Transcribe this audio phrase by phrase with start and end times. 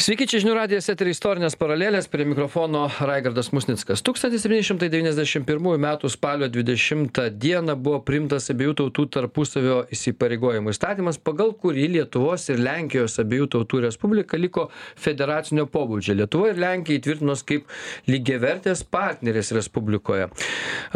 [0.00, 4.00] Sveiki, čia žinių radijas eterį istorinės paralelės, prie mikrofono Raigardas Musnickas.
[4.00, 5.88] 1791 m.
[6.08, 7.74] spalio 20 d.
[7.76, 14.40] buvo primtas abiejų tautų tarpusavio įsipareigojimų įstatymas, pagal kurį Lietuvos ir Lenkijos abiejų tautų respublika
[14.40, 16.16] liko federacinio pobūdžio.
[16.22, 17.68] Lietuva ir Lenkija įtvirtinos kaip
[18.08, 20.30] lygiavertės partnerės respublikoje.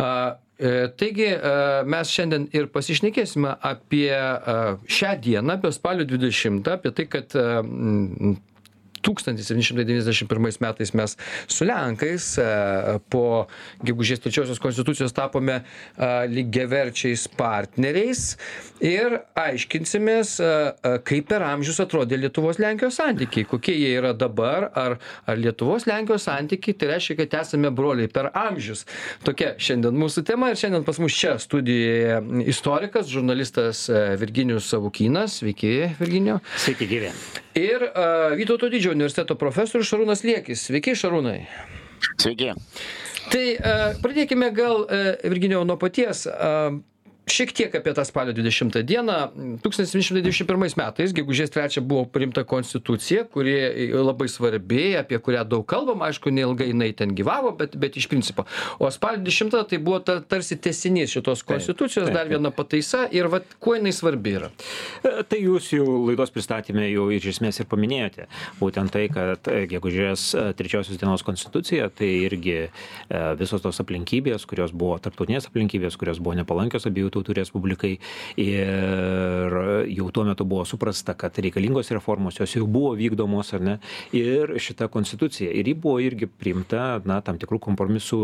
[0.00, 1.28] E, taigi
[1.92, 4.08] mes šiandien ir pasišnekėsime apie
[4.88, 7.40] šią dieną, apie spalio 20, apie tai, kad
[9.04, 12.46] 1791 metais mes su Lenkais e,
[13.12, 13.46] po
[13.84, 15.64] gegužės trečiosios konstitucijos tapome e,
[16.32, 18.24] lygiaverčiais partneriais
[18.84, 20.50] ir aiškinsimės, e,
[21.06, 24.98] kaip per amžius atrodė Lietuvos Lenkijos santykiai, kokie jie yra dabar, ar,
[25.28, 28.84] ar Lietuvos Lenkijos santykiai, tai reiškia, kad esame broliai per amžius.
[29.26, 33.86] Tokia šiandien mūsų tema ir šiandien pas mus čia studijoje istorikas, žurnalistas
[34.20, 35.40] Virginijus Savukynas.
[35.40, 36.38] Sveiki, Virginijau.
[36.60, 37.14] Sveiki, gyvi
[37.54, 40.64] ir a, Vytauto didžiojo universiteto profesorius Šarūnas Liekis.
[40.68, 41.38] Sveiki, Šarūnai.
[42.22, 42.52] Sveiki.
[43.32, 44.84] Tai a, pradėkime gal,
[45.24, 46.26] Virginijau, nuo paties.
[47.24, 49.14] Šiek tiek apie tą spalio dvidešimtą dieną.
[49.64, 53.54] Tūkstantis devyni šimtai dvidešim pirmais metais gegužės trečią buvo priimta konstitucija kuri
[53.96, 58.44] labai svarbi apie kurią daug kalbama aišku neilgai jinai ten gyvavo bet bet iš principo.
[58.78, 63.06] O spalio dvidešimta tai buvo ta tarsi tęsinys šitos konstitucijos dar viena pataisa.
[63.08, 64.52] Ir vat kuo jinai svarbi yra?
[65.00, 68.28] E, tai jūs jau laidos pristatyme jau iš esmės ir paminėjote.
[68.60, 72.68] Būtent tai kad e, gegužės e, trečiosios dienos konstitucija tai irgi
[73.40, 77.94] visos tos aplinkybės kurios buvo tarptautinės aplinkybės kurios buvo nepalankios abiejų tautų respublikai
[78.40, 79.56] ir
[79.94, 83.78] jau tuo metu buvo suprasta, kad reikalingos reformos jos jau buvo vykdomos, ar ne,
[84.16, 85.52] ir šita konstitucija.
[85.54, 88.22] Ir ji buvo irgi priimta, na, tam tikrų kompromisų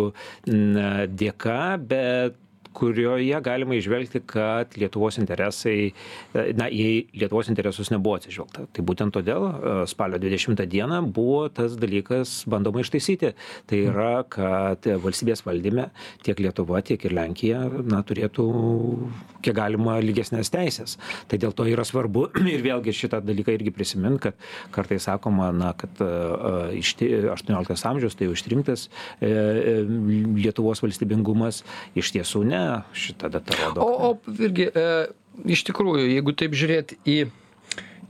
[1.20, 1.60] dėka,
[1.90, 2.38] bet
[2.76, 5.92] kurioje galima įžvelgti, kad Lietuvos interesai,
[6.34, 8.66] na, į Lietuvos interesus nebuvo atsižvelgta.
[8.74, 13.32] Tai būtent todėl e, spalio 20 dieną buvo tas dalykas bandoma ištaisyti.
[13.70, 15.88] Tai yra, kad valstybės valdyme
[16.24, 18.46] tiek Lietuva, tiek ir Lenkija, na, turėtų
[19.44, 20.96] kiek galima lygesnės teisės.
[21.28, 24.38] Tai dėl to yra svarbu ir vėlgi šitą dalyką irgi prisimint, kad
[24.74, 29.82] kartais sakoma, na, kad uh, iš 18 amžiaus tai jau ištrimtas uh,
[30.40, 31.62] Lietuvos valstybingumas,
[31.98, 32.59] iš tiesų ne,
[32.96, 33.84] šita data rodo.
[33.84, 34.88] O, o irgi, e,
[35.56, 37.20] iš tikrųjų, jeigu taip žiūrėt į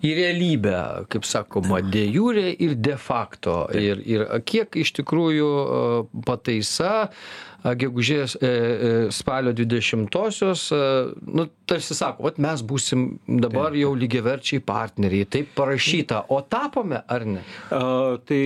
[0.00, 0.76] į realybę,
[1.12, 3.66] kaip sakoma, de jure ir de facto.
[3.76, 5.64] Ir, ir kiek iš tikrųjų e,
[6.26, 7.10] pataisa
[7.60, 8.50] gegužės e, e,
[9.12, 10.62] spalio 20-osios,
[11.28, 17.28] nu, tarsi sako, vat mes būsim dabar jau lygiaverčiai partneriai, taip parašyta, o tapome ar
[17.28, 17.44] ne?
[17.68, 18.40] A, tai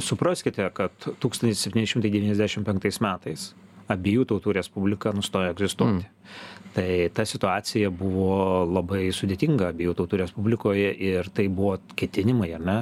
[0.00, 3.50] supraskite, kad 1795 metais
[3.92, 6.04] abiejų tautų respublika nustojo egzistuoti.
[6.04, 6.57] Mm.
[6.74, 12.78] Tai ta situacija buvo labai sudėtinga abiejų tautų respublikoje ir tai buvo ketinimai, ar ne,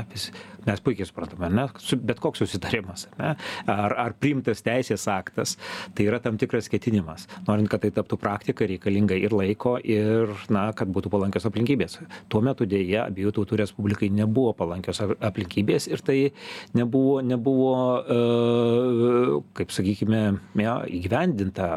[0.66, 1.66] mes puikiai suprantame, ne,
[2.08, 3.32] bet koks susitarimas, ne,
[3.70, 5.54] ar, ar priimtas teisės aktas,
[5.94, 7.28] tai yra tam tikras ketinimas.
[7.46, 12.00] Norint, kad tai taptų praktika, reikalinga ir laiko, ir, na, kad būtų palankios aplinkybės.
[12.32, 16.18] Tuo metu dėja abiejų tautų respublikai nebuvo palankios aplinkybės ir tai
[16.76, 18.18] nebuvo, nebuvo e,
[19.60, 20.22] kaip sakykime,
[20.62, 21.70] ja, įgyvendinta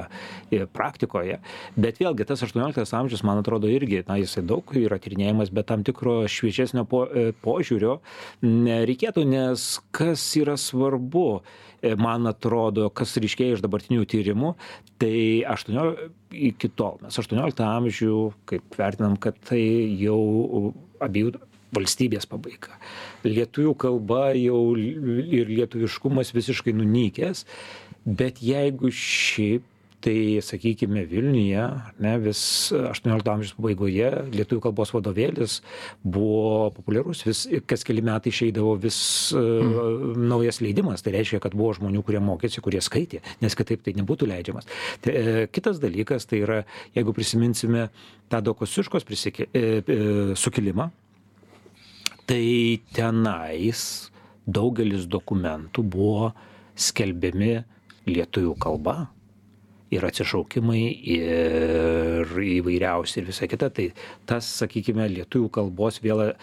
[0.50, 1.40] e, praktikoje.
[1.78, 5.84] Bet vėlgi tas 18 amžius, man atrodo, irgi, na, jisai daug yra tyrinėjimas, bet tam
[5.88, 8.00] tikro šviežesnio po, e, požiūrio.
[8.42, 9.66] Reikėtų, nes
[9.96, 11.42] kas yra svarbu,
[11.82, 14.54] e, man atrodo, kas ryškėja iš dabartinių tyrimų,
[15.02, 16.10] tai 18,
[16.52, 18.16] iki tol mes 18 amžių,
[18.50, 19.62] kaip vertinam, kad tai
[20.00, 20.74] jau
[21.04, 21.36] abiejų
[21.76, 22.80] valstybės pabaiga.
[23.28, 27.44] Lietuvių kalba jau ir lietuviškumas visiškai nunykęs,
[28.08, 29.68] bet jeigu šiaip
[30.04, 31.64] tai sakykime vilniuje
[32.04, 35.60] ne vis aštuoniolikto amžiaus pabaigoje lietuvių kalbos vadovėlis
[36.04, 39.00] buvo populiarus vis kas keli metai išeidavo vis
[39.36, 40.16] mm.
[40.30, 41.04] naujas leidimas.
[41.04, 44.70] Tai reiškia kad buvo žmonių kurie mokėsi kurie skaitė nes kitaip tai nebūtų leidžiamas.
[45.04, 46.62] Tai, e, kitas dalykas tai yra
[46.96, 47.90] jeigu prisiminsime
[48.31, 50.00] tado kosciuškos prisikė e, e,
[50.40, 50.90] sukilimą
[52.30, 53.84] tai tenais
[54.50, 56.31] daugelis dokumentų buvo
[56.80, 57.57] skelbiami
[58.10, 59.10] lietuvių kalba
[59.94, 60.83] ir atsišaukimai
[61.15, 63.69] ir įvairiausi ir visa kita.
[63.74, 63.89] Tai
[64.30, 66.33] tas sakykime lietuvių kalbos vėl e,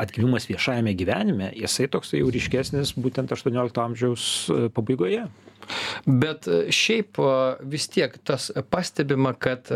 [0.00, 5.26] atgimimas viešajame gyvenime jisai toksai jau ryškesnis būtent aštuoniolikto amžiaus e, pabaigoje.
[6.06, 7.20] Bet e, šiaip
[7.72, 9.70] vis tiek tas pastebima kad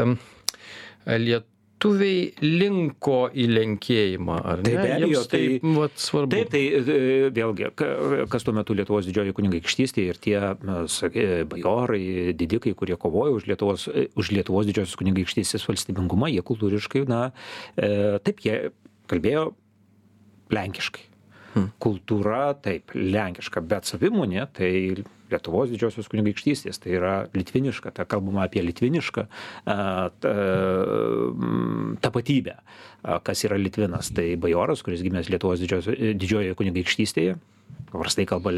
[1.09, 1.49] liet
[1.79, 4.75] lietuviai linko į lenkėjimą, ar ne?
[4.75, 6.31] Be abejo, tai, tai vat, svarbu.
[6.35, 7.71] Taip, tai e, vėlgi,
[8.31, 10.37] kas tuo metu Lietuvos didžioji kunigaikštystė ir tie
[10.89, 17.07] sakė, bajorai, didikai, kurie kovojo už Lietuvos, e, už Lietuvos didžiosios kunigaikštystės valstybingumą, jie kultūriškai,
[17.09, 17.31] na,
[17.77, 18.73] e, taip, jie
[19.09, 19.53] kalbėjo
[20.51, 21.07] lenkiškai.
[21.83, 24.73] Kultūra taip, lenkiška, bet savimonė tai
[25.29, 29.27] Lietuvos didžiosios kunigaikštystės, tai yra litviniška, tai kalbama apie litvinišką
[32.05, 32.55] tapatybę.
[33.27, 34.09] Kas yra litvinas?
[34.17, 37.37] Tai bajoras, kuris gimęs Lietuvos didžiojoje kunigaikštystėje,
[37.91, 38.55] paprastai kalba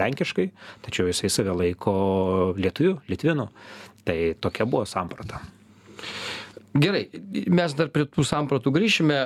[0.00, 0.50] lenkiškai,
[0.84, 1.94] tačiau jisai save laiko
[2.60, 3.48] lietuviu, litvinu.
[4.04, 5.40] Tai tokia buvo samprata.
[6.70, 7.08] Gerai,
[7.50, 9.16] mes dar prie tų sampratų grįšime.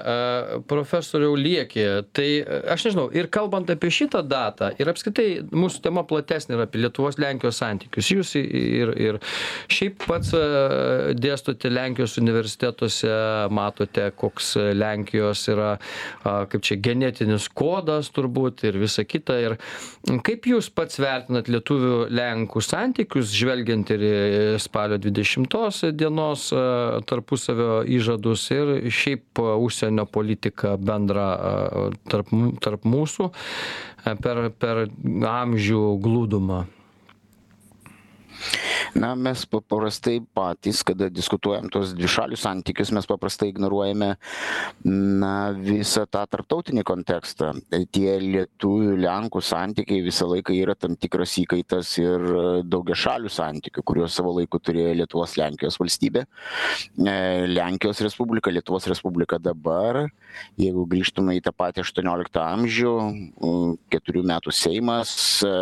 [0.69, 2.29] Profesoriau Liekė, tai
[2.73, 7.61] aš nežinau, ir kalbant apie šitą datą, ir apskritai mūsų tema platesnė yra apie Lietuvos-Lenkijos
[7.61, 8.09] santykius.
[8.15, 9.19] Jūs ir, ir
[9.69, 10.33] šiaip pats
[11.21, 13.13] dėstote Lenkijos universitetuose,
[13.53, 15.75] matote, koks Lenkijos yra,
[16.25, 19.37] kaip čia, genetinis kodas turbūt ir visa kita.
[19.45, 19.59] Ir
[20.25, 24.09] kaip jūs pats vertinat Lietuvių-Lenkų santykius, žvelgiant ir
[24.65, 26.49] spalio 20 dienos
[27.05, 31.27] tarp tarpusavio įžadus ir šiaip užsienio politiką bendrą
[32.09, 32.31] tarp,
[32.63, 33.31] tarp mūsų
[34.23, 34.87] per, per
[35.27, 36.65] amžių glūdumą?
[38.95, 44.15] Na mes paprastai patys kada diskutuojam tuos dvišalius santykius mes paprastai ignoruojame
[44.85, 47.53] na visą tą tarptautinį kontekstą.
[47.95, 52.25] Tie lietuvių lenkų santykiai visą laiką yra tam tikras įkaitas ir
[52.69, 57.15] daugiašalių santykių kuriuos savo laiku turėjo lietuvos lenkijos valstybė e,
[57.51, 60.05] lenkijos respublika lietuvos respublika dabar.
[60.59, 62.95] Jeigu grįžtume į tą patį aštuonioliktą amžių
[63.93, 65.13] keturių metų seimas
[65.47, 65.53] e,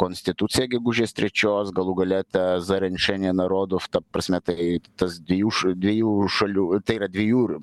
[0.00, 6.28] konstitucija gegužės trečios kurios galų gale ta Zarenšenė Narodov, ta prasme, tai tas dviejų, dviejų
[6.28, 7.60] šalių, tai yra dviejų,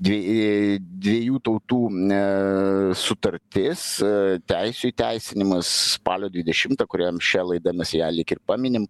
[0.00, 2.20] dviejų tautų e,
[2.94, 8.86] sutartis, e, teisų įteisinimas spalio 20, kuriam šią laidą mes ją lik ir paminim,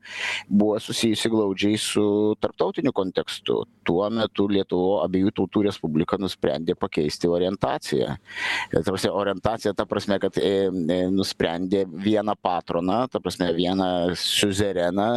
[0.49, 3.64] buvo susijusi glaudžiai su tarptautiniu kontekstu.
[3.85, 8.17] Tuo metu Lietuvo abiejų tautų Respublika nusprendė pakeisti orientaciją.
[8.75, 10.69] Ta prasme, orientacija ta prasme, kad e,
[11.11, 13.80] nusprendė vieną patroną, ta prasme, vieną
[14.19, 15.09] siuzereną,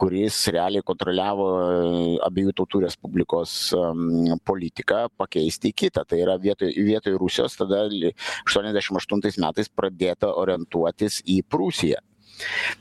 [0.00, 1.70] kuris realiai kontroliavo e,
[2.26, 3.56] abiejų tautų Respublikos
[4.46, 6.04] politiką, pakeisti į kitą.
[6.08, 12.00] Tai yra vietoj, vietoj Rusijos tada 88 metais pradėta orientuotis į Prūsiją.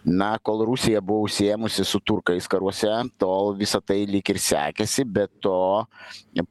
[0.06, 2.91] Na, kol Rusija buvo užsiemusi su turkais karuose,
[3.21, 5.85] tol visą tai lyg ir sekėsi, bet to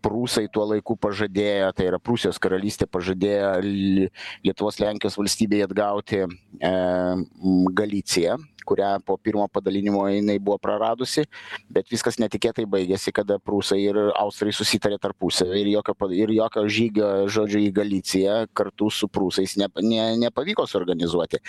[0.05, 3.55] prūsai tuo laiku pažadėjo, tai yra Prūsijos karalystė pažadėjo
[4.45, 6.29] Lietuvos Lenkijos valstybėje atgauti e,
[7.79, 8.39] Galiciją,
[8.69, 11.25] kurią po pirmo padalinimo jinai buvo praradusi,
[11.73, 17.09] bet viskas netikėtai baigėsi, kada prūsai ir austrai susitarė tarpusavį ir jokio, ir jokio žygio,
[17.33, 21.41] žodžiu, į Galiciją kartu su prūsais ne, ne, nepavyko suorganizuoti.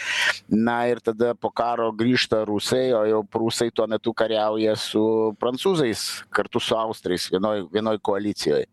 [0.55, 5.03] Na ir tada po karo grįžta rusai, o jau prūsai tuo metu kariauja su
[5.41, 6.05] prancūzais
[6.35, 8.67] kartu su austrais vienoj, vienoj koalicijoje.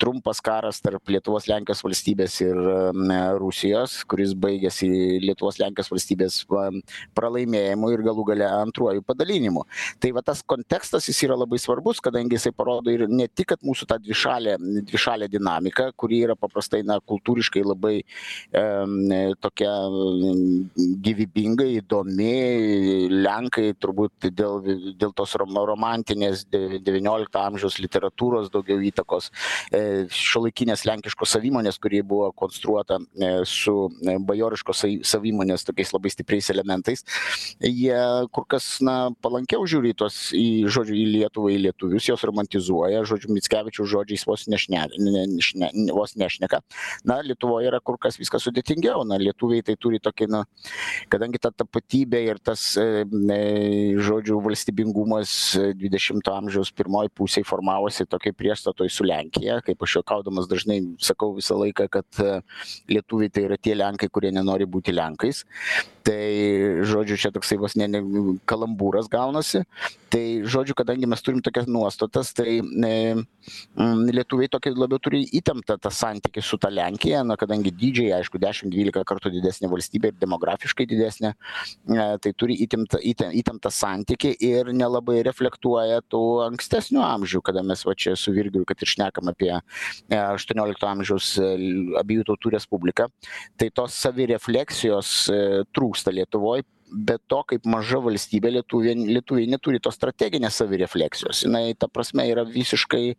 [0.00, 2.58] Trumpas karas tarp Lietuvos Lenkijos valstybės ir
[3.40, 4.90] Rusijos, kuris baigėsi
[5.24, 9.64] Lietuvos Lenkijos valstybės pralaimėjimu laimėjimu ir galų gale antruoju padalinimu.
[10.00, 13.62] Tai va tas kontekstas jis yra labai svarbus, kadangi jisai parodo ir ne tik, kad
[13.66, 14.56] mūsų ta dvišalė,
[14.88, 18.64] dvišalė dinamika, kuri yra paprastai na, kultūriškai labai e,
[19.40, 19.72] tokia
[21.06, 24.62] gyvybinga, įdomi, Lenkai turbūt dėl,
[24.98, 29.30] dėl tos romantinės XIX amžiaus literatūros daugiau įtakos,
[29.72, 37.04] e, šiuolaikinės lenkiškos savimonės, kurie buvo konstruota e, su bajoriškos savimonės tokiais labai stipriais elementais,
[37.60, 37.98] jie
[38.32, 43.02] kur kas na palankiau žiūri į tuos į žodžiu į lietuvą į lietuvius juos romantizuoja
[43.08, 46.62] žodžiu mickevičiaus žodžiais vos nešne ne šne vos nešneka.
[47.08, 50.44] Na lietuvoj yra kur kas viskas sudėtingiau na lietuviai tai turi tokį na
[51.12, 53.04] kadangi ta tapatybė ir tas e,
[54.02, 55.32] žodžiu valstybingumas
[55.78, 59.60] dvidešimto amžiaus pirmoj pusėj formavosi tokioj priešstatoj su lenkija.
[59.62, 62.40] Kaip aš juokaudamas dažnai sakau visą laiką kad e,
[62.90, 65.44] lietuviai tai yra tie lenkai kurie nenori būti lenkais
[66.06, 68.02] tai žodžiu čia toksai vos ne, ne
[68.50, 69.64] kalambūras gaunasi.
[70.10, 72.94] Tai žodžiu, kadangi mes turim tokias nuostatas, tai e,
[74.10, 79.06] lietuviai tokį labiau turi įtemptą tą santykį su ta Lenkija, na, kadangi dydžiai, aišku, 10-12
[79.06, 85.20] kartų didesnė valstybė ir demografiškai didesnė, e, tai turi įtemptą, įtemptą, įtemptą santykį ir nelabai
[85.26, 89.52] reflektuoja tų ankstesnių amžių, kada mes va čia su Virgiu, kad ir šnekam apie
[90.10, 91.50] 18 e, amžiaus e,
[92.00, 93.08] abiejų tautų respubliką,
[93.58, 95.40] tai tos savirefleksijos e,
[95.90, 101.44] trūksta Lietuvoje be to kaip maža valstybė lietuviai lietuviai neturi tos strateginės savirefleksijos.
[101.44, 103.14] Jinai ta prasme yra visiškai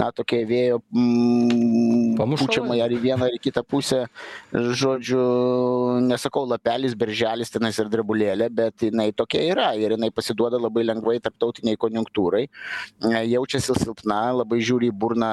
[0.00, 4.04] na tokia vėjo mm, pučiama ar į vieną, ar į kitą pusę.
[4.52, 5.22] Žodžiu,
[6.06, 11.18] nesakau lapelis, berželis, tenais ir drebulėlė, bet jinai tokia yra ir jinai pasiduoda labai lengvai
[11.22, 12.46] tarptautiniai konjunktūrai.
[13.32, 15.32] Jaučiasi silpna, labai žiūri į burną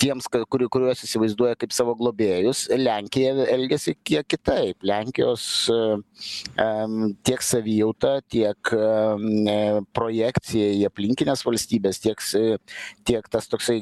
[0.00, 2.66] tiems, kuriuos įsivaizduoja kaip savo globėjus.
[2.74, 4.82] Lenkija elgesi kiek kitaip.
[4.86, 5.68] Lenkijos
[7.26, 8.72] tiek savijauta, tiek
[9.96, 12.22] projekcija į aplinkinės valstybės, tiek,
[13.08, 13.80] tiek tas toksai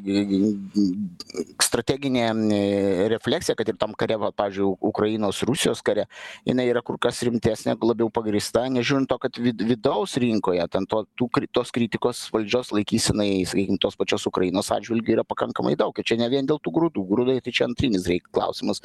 [1.87, 6.07] strateginė refleksija, kad ir tam kare, pavyzdžiui, Ukrainos, Rusijos kare,
[6.47, 11.29] jinai yra kur kas rimtesnė, labiau pagrįsta, nežiūrint to, kad vidaus rinkoje, ten to, tų,
[11.55, 15.95] tos kritikos valdžios laikysinai, sakykime, tos pačios Ukrainos atžvilgių yra pakankamai daug.
[15.97, 18.83] Ir čia ne vien dėl tų grūdų, grūdai tai čia antrinis reikia klausimas,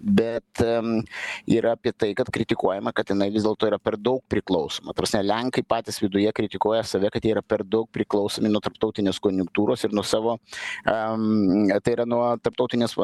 [0.00, 4.96] bet yra apie tai, kad kritikuojama, kad jinai vis dėlto yra per daug priklausoma.
[4.96, 9.84] Tarsi Lenkai patys viduje kritikuoja save, kad jie yra per daug priklausomi nuo tarptautinės konjunktūros
[9.84, 10.38] ir nuo savo,
[10.88, 12.94] um, tai yra nuo tarptautinės,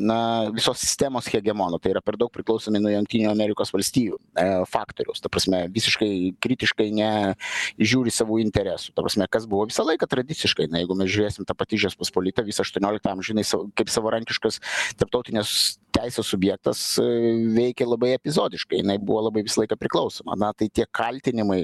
[0.00, 0.18] na,
[0.54, 5.22] visos sistemos hegemono, tai yra per daug priklausomi nuo Junktinių Amerikos valstybių e, faktoriaus.
[5.22, 6.10] Ta prasme, visiškai
[6.42, 8.94] kritiškai nežiūri savų interesų.
[8.96, 12.66] Ta prasme, kas buvo visą laiką tradiciškai, na, jeigu mes žiūrėsim tą patį Žespospolitą visą
[12.66, 13.38] 18 amžių,
[13.78, 14.60] kaip savarankiškas
[15.00, 17.04] tarptautinės teisės subjektas e,
[17.56, 20.36] veikė labai epizodiškai, jinai buvo labai visą laiką priklausoma.
[20.40, 21.62] Na, tai tie kaltinimai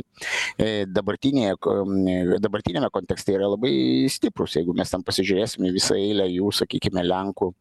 [0.60, 3.72] e, dabartinėme kontekste yra labai
[4.12, 7.52] stiprus, jeigu mes tam pasižiūrėsime visą eilę jų, sakykime, Lenkų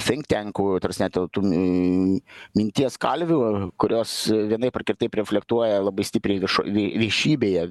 [0.00, 1.42] think tankų, tarsi net tų
[2.56, 7.64] minties kalvių, kurios vienaip ar kitaip reflektuoja labai stipriai viešo, viešybėje,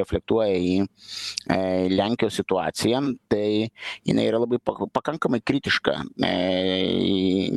[0.00, 1.58] reflektuoja į e,
[1.92, 3.70] Lenkijos situaciją, tai
[4.06, 6.32] jinai yra labai pakankamai kritiška e,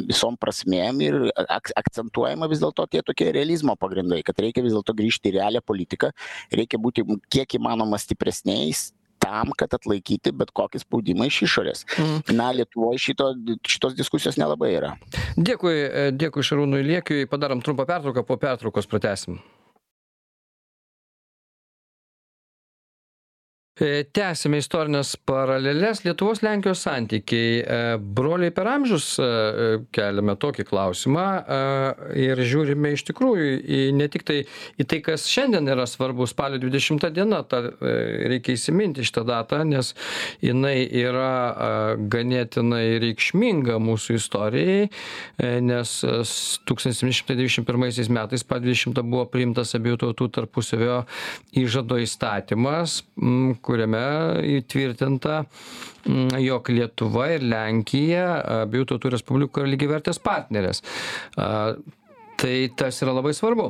[0.10, 5.32] visom prasmėm ir akcentuojama vis dėlto tie tokie realizmo pagrindai, kad reikia vis dėlto grįžti
[5.32, 6.12] į realią politiką,
[6.54, 8.92] reikia būti kiek įmanoma stipresniais,
[9.24, 11.86] tam, kad atlaikyti bet kokį spaudimą iš išorės.
[11.98, 12.38] Mm.
[12.38, 13.32] Na, Lietuvoje šito,
[13.68, 14.94] šitos diskusijos nelabai yra.
[15.40, 19.40] Dėkui, e, dėkui Šarūnui Liekiui, padarom trumpą pertrauką, po pertraukos pratesim.
[24.12, 27.64] Tęsime istorines paraleles Lietuvos Lenkijos santykiai.
[27.66, 29.30] E, broliai per amžius e,
[29.94, 31.24] keliame tokį klausimą
[32.22, 34.44] ir žiūrime iš tikrųjų į, ne tik tai
[34.78, 39.94] į tai, kas šiandien yra svarbu, spalio 20 diena, ta, reikia įsiminti šitą datą, nes
[40.44, 44.90] jinai yra ganėtinai reikšminga mūsų istorijai,
[45.66, 45.96] nes
[46.70, 51.02] 1791 metais, spalio 20 buvo priimtas abiejų tautų tarpusavio
[51.64, 53.02] įžado įstatymas
[53.64, 54.04] kuriame
[54.60, 58.28] įtvirtinta mm, jog Lietuva ir Lenkija
[58.64, 60.84] abiejų tautų respublikų yra lygiavertės partnerės
[62.44, 63.70] tai tas yra labai svarbu.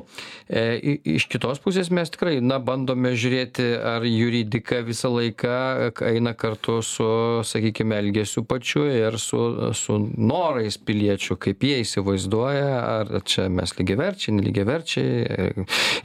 [0.49, 6.79] E, iš kitos pusės mes tikrai na bandome žiūrėti ar juridika visą laiką eina kartu
[6.85, 7.07] su
[7.45, 9.41] sakykime elgesiu pačiu ir su
[9.77, 15.11] su norais piliečių kaip jie įsivaizduoja ar čia mes lygiaverčiai nelygiaverčiai
[15.49, 15.59] ir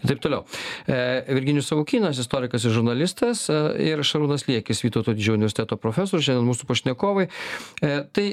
[0.05, 0.45] taip toliau.
[0.85, 0.99] E,
[1.39, 6.69] virginijus savukynas istorikas ir žurnalistas e, ir šarūnas liekis vytauto didžiojo universiteto profesorius šiandien mūsų
[6.69, 7.29] pašnekovai.
[8.13, 8.27] Tai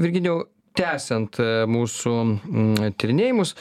[0.00, 0.40] virginijau
[0.78, 3.54] tęsiant e, mūsų mm, tyrinėjimus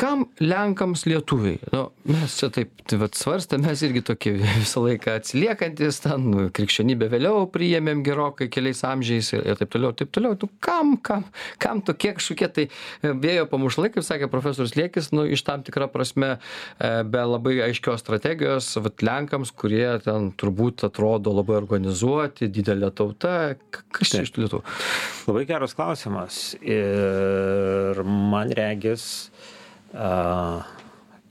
[0.00, 1.60] kam lenkams lietuviai?
[1.74, 6.46] Nu mes čia taip tai vat svarstėm mes irgi tokie visą laiką atsiliekantys ten nu,
[6.56, 10.38] krikščionybę vėliau priėmėm gerokai keliais amžiais ir, ir taip toliau taip toliau.
[10.40, 11.26] Nu kam kam
[11.62, 15.90] kam tokie kažkokie tai e, vėjo pamušalai kaip sakė profesorius liekis nu iš tam tikra
[15.92, 22.92] prasme e, be labai aiškios strategijos vat lenkams kurie ten turbūt atrodo labai organizuoti didelė
[22.96, 23.36] tauta
[23.68, 24.64] kas čia iš tų lietuvių?
[25.28, 29.30] Labai geras klausimas ir man regis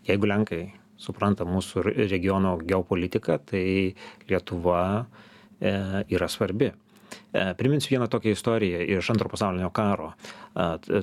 [0.09, 0.63] Jeigu Lenkai
[0.99, 3.63] supranta mūsų regiono geopolitiką, tai
[4.27, 5.71] Lietuva e,
[6.11, 6.67] yra svarbi.
[6.69, 10.11] E, priminsiu vieną tokią istoriją iš antro pasaulinio karo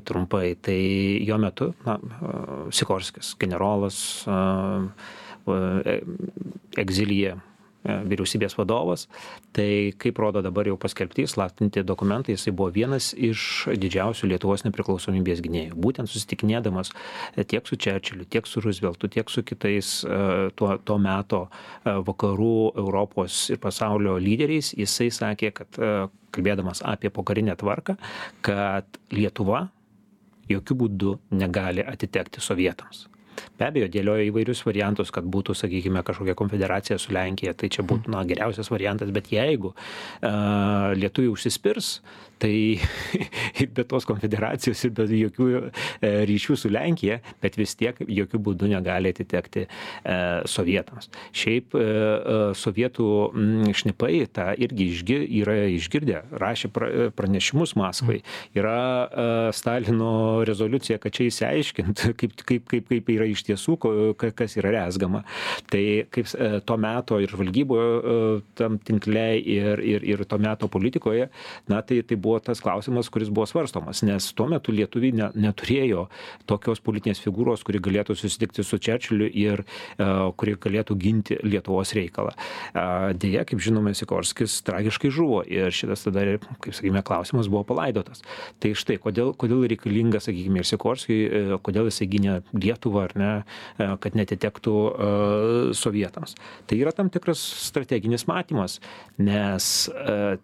[0.05, 0.55] trumpai.
[0.61, 0.79] Tai
[1.25, 1.97] jo metu na,
[2.75, 3.99] Sikorskis, generolas,
[4.29, 6.01] e,
[6.77, 9.07] egzilyje E, vyriausybės vadovas.
[9.57, 15.43] Tai kaip rodo dabar jau paskelbti įslaptinti dokumentai, jisai buvo vienas iš didžiausių Lietuvos nepriklausomybės
[15.45, 15.77] gynėjų.
[15.79, 16.93] Būtent susitikinėdamas
[17.47, 20.21] tiek su Čerčiliu, tiek su Rooseveltu, tiek su kitais e,
[20.59, 25.81] tuo, tuo meto e, vakarų Europos ir pasaulio lyderiais, jisai sakė, kad
[26.35, 27.97] kalbėdamas apie pokarinę tvarką,
[28.45, 29.67] kad Lietuva
[30.51, 33.07] jokių būdų negali atitekti sovietams
[33.59, 38.13] be abejo dėliojo įvairius variantus kad būtų sakykime kažkokia konfederacija su lenkija tai čia būtų
[38.15, 39.75] na geriausias variantas bet jeigu
[40.23, 41.99] a, lietuviai užsispirs
[42.39, 42.81] tai
[43.75, 48.71] be tos konfederacijos ir be jokių e, ryšių su Lenkija, bet vis tiek jokių būdų
[48.73, 49.69] negali atitekti e,
[50.51, 51.09] sovietams.
[51.37, 51.87] Šiaip e,
[52.59, 53.09] sovietų
[53.77, 56.73] šnipai tą irgi išgir, yra išgirdę, rašė
[57.17, 58.21] pranešimus Maskvai,
[58.57, 58.77] yra
[59.57, 63.79] Stalino rezoliucija, kad čia įsiaiškint, kaip, kaip, kaip, kaip yra iš tiesų,
[64.17, 65.25] kas yra resgama.
[65.71, 66.31] Tai kaip
[66.67, 67.81] to meto ir žvalgybo
[68.59, 71.29] tam tinkle ir, ir, ir to meto politikoje,
[71.69, 76.07] na tai, tai buvo tas klausimas kuris buvo svarstomas nes tuo metu lietuviai ne neturėjo
[76.51, 82.35] tokios politinės figūros kuri galėtų susitikti su čerčiliu ir e, kuri galėtų ginti lietuvos reikalą
[82.35, 86.25] a, deja kaip žinome sikorskis tragiškai žuvo ir šitas tada
[86.63, 88.23] kaip sakykime klausimas buvo palaidotas
[88.63, 93.31] tai štai kodėl kodėl reikalinga sakykime ir sikorskiui e, kodėl jisai gynė lietuvą ar ne
[93.41, 94.75] e, kad neatitektų
[95.77, 96.35] sovietams.
[96.69, 98.79] Tai yra tam tikras strateginis matymas
[99.23, 99.67] nes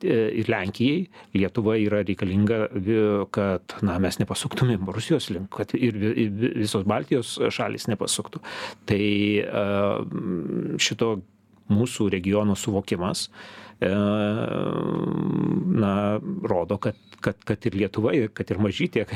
[0.03, 2.61] ir lenkijai lietuva yra reikalinga
[3.35, 8.43] kad na mes nepasuktumėm rusijos link kad ir visos baltijos šalys nepasuktų.
[8.89, 9.03] Tai
[10.83, 11.13] šito
[11.73, 13.72] mūsų regiono suvokimas E,
[15.83, 19.07] na, rodo, kad, kad, kad ir Lietuva, kad ir mažytė,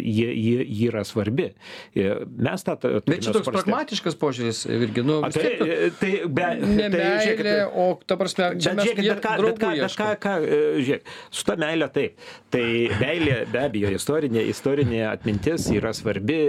[0.00, 1.50] jie, jie, jie yra svarbi.
[1.94, 2.76] E, mes tą...
[2.80, 3.54] Bet čia toks suprastė.
[3.56, 5.68] pragmatiškas požiūris, irgi, nu, tai, tu,
[6.00, 9.72] tai be, ne tai, meilė, o ta prasme, čia mes žiūrėkit, bet ką, bet ką,
[9.84, 12.28] bet ką, ką, e, žiūrėk, su ta meilė taip.
[12.50, 12.64] Tai
[13.00, 16.40] meilė be abejo, istorinė, istorinė atmintis yra svarbi,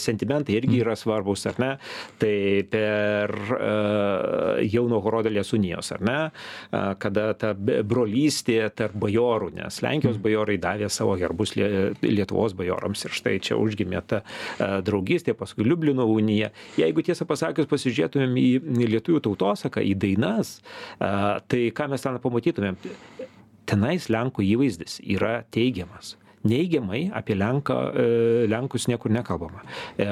[0.00, 1.72] sentimentai irgi yra svarbus, ar ne?
[2.20, 2.34] Tai
[2.70, 6.18] per uh, jauno Horodalės unijos, ar ne?
[6.70, 13.16] Uh, kada ta brolystė tarp bajorų, nes Lenkijos bajorai davė savo herbus Lietuvos bajorams ir
[13.16, 16.52] štai čia užgimė ta e, draugystė, paskui Liublino unija.
[16.80, 20.58] Jeigu tiesą pasakius pasižiūrėtumėm į lietuvių tautosaką, į dainas,
[20.98, 21.10] e,
[21.48, 22.78] tai ką mes ten pamatytumėm?
[23.66, 26.14] Tenais Lenkų įvaizdis yra teigiamas
[26.46, 29.62] neigiamai apie Lenką, e, Lenkus niekur nekalbama.
[29.98, 30.08] E,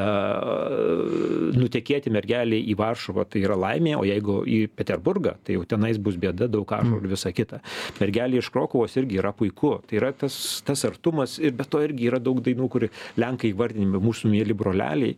[1.58, 6.18] nutekėti mergelį į Varšuvą tai yra laimė, o jeigu į Peterburgą, tai jau tenais bus
[6.20, 7.60] bėda, daug ašarų ir visa kita.
[8.00, 9.76] Mergelė iš Krokovos irgi yra puiku.
[9.88, 10.36] Tai yra tas,
[10.66, 12.88] tas artumas ir be to irgi yra daug dainų, kur
[13.20, 15.16] Lenkai vardinami mūsų mėly broleliai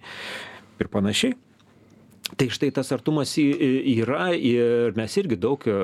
[0.76, 1.37] ir panašiai
[2.37, 5.75] tai štai tas artumas yra ir mes irgi daug e,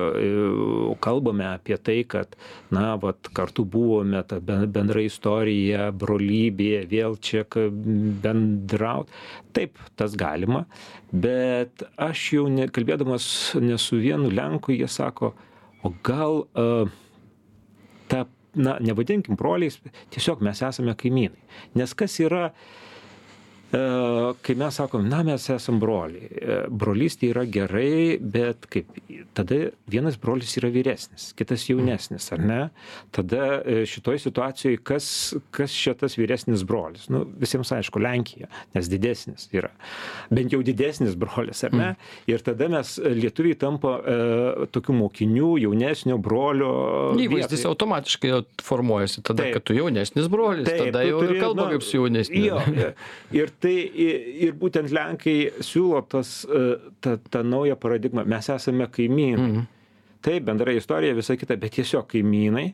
[1.01, 2.35] kalbame apie tai kad
[2.73, 7.45] na vat kartu buvome ta bendra istorija brolybė vėl čia
[8.23, 9.09] bendraut.
[9.53, 10.65] Taip tas galima
[11.09, 13.25] bet aš jau ne kalbėdamas
[13.61, 15.33] ne su vienu lenku jie sako
[15.83, 16.85] o gal a,
[18.13, 19.79] ta na nevadinkim broliais
[20.13, 21.41] tiesiog mes esame kaimynai.
[21.73, 22.82] Nes kas yra E,
[24.41, 26.27] kai mes sakom, na, mes esam broliai.
[26.29, 28.91] E, brolystė yra gerai, bet kaip,
[29.33, 32.59] tada vienas brolis yra vyresnis, kitas jaunesnis, ar ne?
[33.15, 35.07] Tada e, šitoje situacijoje, kas,
[35.55, 37.07] kas šitas vyresnis brolis?
[37.13, 39.71] Nu, visiems aišku, Lenkija, nes didesnis yra.
[40.29, 41.89] Bent jau didesnis brolis, ar ne?
[41.93, 42.29] Mm.
[42.33, 44.19] Ir tada mes lietuviai tampa e,
[44.75, 46.73] tokių mokinių, jaunesnio brolio.
[47.25, 51.73] Įvaizdis automatiškai formuojasi tada, taip, kad tu jaunesnis brolis, taip, tada jau turi, kalba nu,
[51.73, 52.43] kaip su jaunesniu.
[52.43, 52.93] Jo,
[53.33, 53.73] ir tai
[54.43, 56.63] ir būtent lenkai siūlo tas e,
[57.03, 58.25] tą tą naują paradigmą.
[58.27, 59.51] Mes esame kaimynai.
[59.53, 59.69] Mhm.
[60.23, 62.69] taip bendra istorija visa kita bet tiesiog kaimynai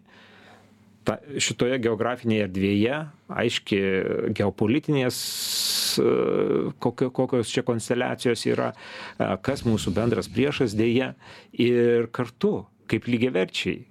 [1.07, 2.97] ta šitoje geografinėje erdvėje
[3.41, 3.79] aiški
[4.37, 5.19] geopolitinės
[6.01, 6.09] e,
[6.83, 11.13] kokio kokios čia konsteliacijos yra e, kas mūsų bendras priešas deja
[11.53, 13.85] ir kartu kaip lygiaverčiai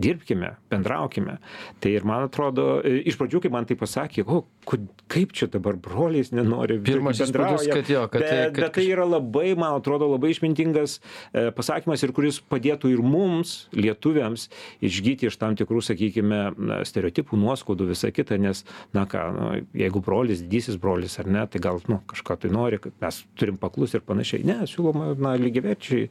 [0.00, 1.36] dirbkime bendraukime.
[1.80, 5.74] Tai ir man atrodo iš pradžių kai man tai pasakė o kud kaip čia dabar
[5.80, 10.06] broliais nenori pirmas įspūdis kad jo kad tai bet, bet tai yra labai man atrodo
[10.12, 14.46] labai išmintingas e, pasakymas ir kuris padėtų ir mums lietuviams
[14.86, 16.40] išgyti iš tam tikrų sakykime
[16.86, 18.62] stereotipų nuoskaudų visa kita nes
[18.96, 19.48] na ką nu
[19.82, 23.58] jeigu brolis didysis brolis ar ne tai gal nu kažką tai nori kad mes turim
[23.60, 24.46] paklust ir panašiai.
[24.46, 26.06] Ne siūloma na lygiaverčiai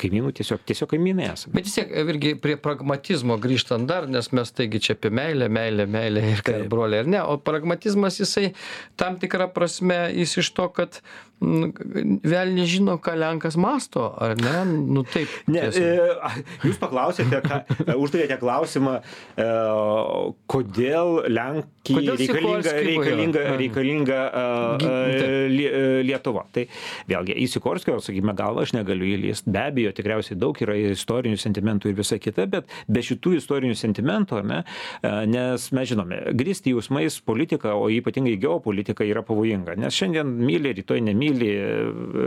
[0.00, 4.52] kaimynų tiesiog tiesiog kaimynai esam bet vis tiek irgi prie pragmatizmo grįžtant dar nes mes
[4.52, 8.52] taigi čia apie meilę meilę meilę ir kad broliai ar ne o pragmatizmas jisai
[8.96, 11.00] tam tikra prasme jis iš to kad
[12.24, 14.56] velnias žino, ką Lenkas masto, ar ne?
[14.94, 15.30] Nu taip.
[15.50, 15.92] Ne, e,
[16.64, 18.98] jūs paklausėte, ką, e, uždavėte klausimą,
[19.36, 19.48] e,
[20.50, 24.84] kodėl Lenkija kodėl reikalinga, reikalinga, reikalinga uh,
[26.04, 26.46] Lietuva.
[26.54, 26.64] Tai
[27.10, 29.52] vėlgi, į Sikorskio, sakykime, galvą aš negaliu įlysti.
[29.52, 34.40] Be abejo, tikriausiai daug yra istorinių sentimentų ir visa kita bet be šitų istorinių sentimentų
[34.48, 34.60] ne
[35.30, 41.02] nes mes žinome grįsti jausmais politiką o ypatingai geopolitiką yra pavojinga nes šiandien myli rytoj
[41.04, 41.33] nemyli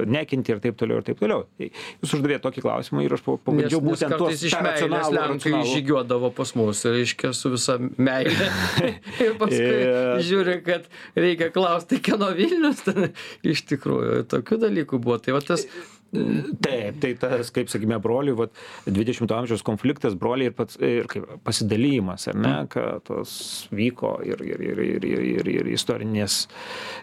[0.09, 1.45] nekenti ir taip toliau ir taip toliau.
[1.59, 6.83] Jūs uždavėt tokį klausimą ir aš pabandžiau būtent tuos iš meilės lenkai žygiuodavo pas mus
[6.87, 8.49] reiškia su visa meile.
[9.23, 13.11] Ir paskui žiūri kad reikia klausti kieno vilnius ten
[13.47, 15.19] iš tikrųjų tokių dalykų buvo.
[15.23, 15.65] Tai va tas
[16.07, 21.25] Taip, tai tas, kaip sakykime, brolių, vat, 20-ojo amžiaus konfliktas, broliai ir, pats, ir kaip,
[21.43, 23.33] pasidalijimas, ar ne, kad tos
[23.75, 26.39] vyko ir, ir, ir, ir, ir, ir, ir istorinės,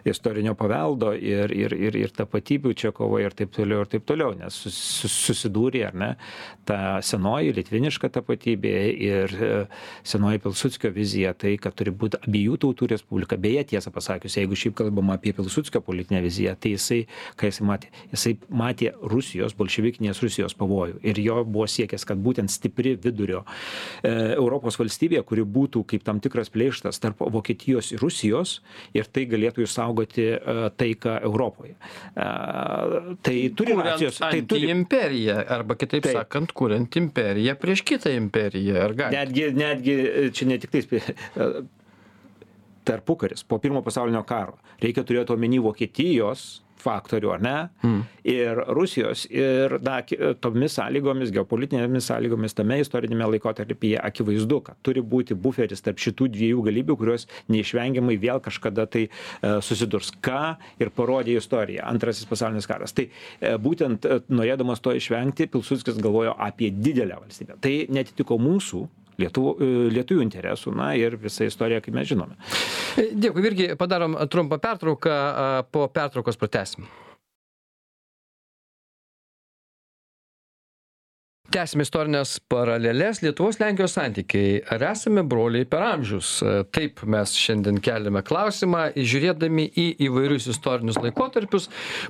[0.09, 4.33] istorinio paveldo, ir, ir, ir, ir tapatybių čia kovoja ir taip toliau, ir taip toliau,
[4.39, 4.79] nes sus,
[5.27, 6.11] susidūrė, ar ne,
[6.65, 9.53] ta senoji litviniška tapatybė ir e,
[10.07, 13.37] senoji Pilsudskio vizija, tai, kad turi būti abiejų tautų respublika.
[13.41, 17.03] Beje, tiesą pasakius, jeigu šiaip kalbama apie Pilsudskio politinę viziją, tai jisai,
[17.41, 21.01] ką jisai matė, jisai matė rusijos bolševikinės rusijos pavojų.
[21.07, 26.21] Ir jo buvo siekęs kad būtent stipri vidurio e, europos valstybė kuri būtų kaip tam
[26.25, 28.59] tikras pleištas tarp vokietijos ir rusijos
[28.97, 31.77] ir tai galėtų išsaugoti e, taiką europoje.
[31.77, 32.29] E,
[33.27, 36.19] tai turi racijos tai turi imperiją arba kitaip Taip.
[36.21, 39.97] sakant kuriant imperiją prieš kitą imperiją netgi netgi
[40.35, 40.89] čia ne tiktais
[42.85, 44.59] tarpukaris po pirmo pasaulinio karo.
[44.83, 47.57] Reikia turėt omeny vokietijos faktorių ar ne?
[47.85, 48.03] Mm.
[48.25, 49.99] ir rusijos ir na
[50.41, 56.65] tomis sąlygomis geopolitinėmis sąlygomis tame istoriniame laikotarpyje akivaizdu kad turi būti buferis tarp šitų dviejų
[56.69, 59.11] galybių kurios neišvengiamai vėl kažkada tai e,
[59.65, 60.13] susidurs.
[60.25, 62.95] Ką ir parodė istorija antrasis pasaulinis karas.
[62.97, 67.59] Tai e, būtent e, norėdamas to išvengti pilsudskis galvojo apie didelę valstybę.
[67.65, 68.85] Tai neatitiko mūsų
[69.21, 72.39] lietuvų e, lietuvių interesų na ir visa istorija kaip mes žinome
[72.95, 75.15] Dėkui, Virgi, padarom trumpą pertrauką,
[75.75, 76.87] po pertraukos pratesim.
[81.55, 84.57] Tęsime istorinės paralelės Lietuvos Lenkijos santykiai.
[84.75, 86.43] Ar esame broliai per amžius?
[86.75, 91.69] Taip mes šiandien keliame klausimą, žiūrėdami į įvairius istorinius laikotarpius.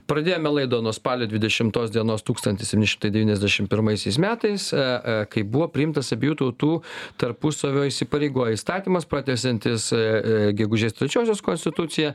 [0.09, 6.72] Pradėjome laidą nuo spalio 20 dienos 1791 metais, e, e, kai buvo priimtas abiejų tautų
[7.20, 10.00] tarpusavio įsipareigoja įstatymas, pratęsiantis e,
[10.57, 12.14] gegužės trečiosios konstituciją,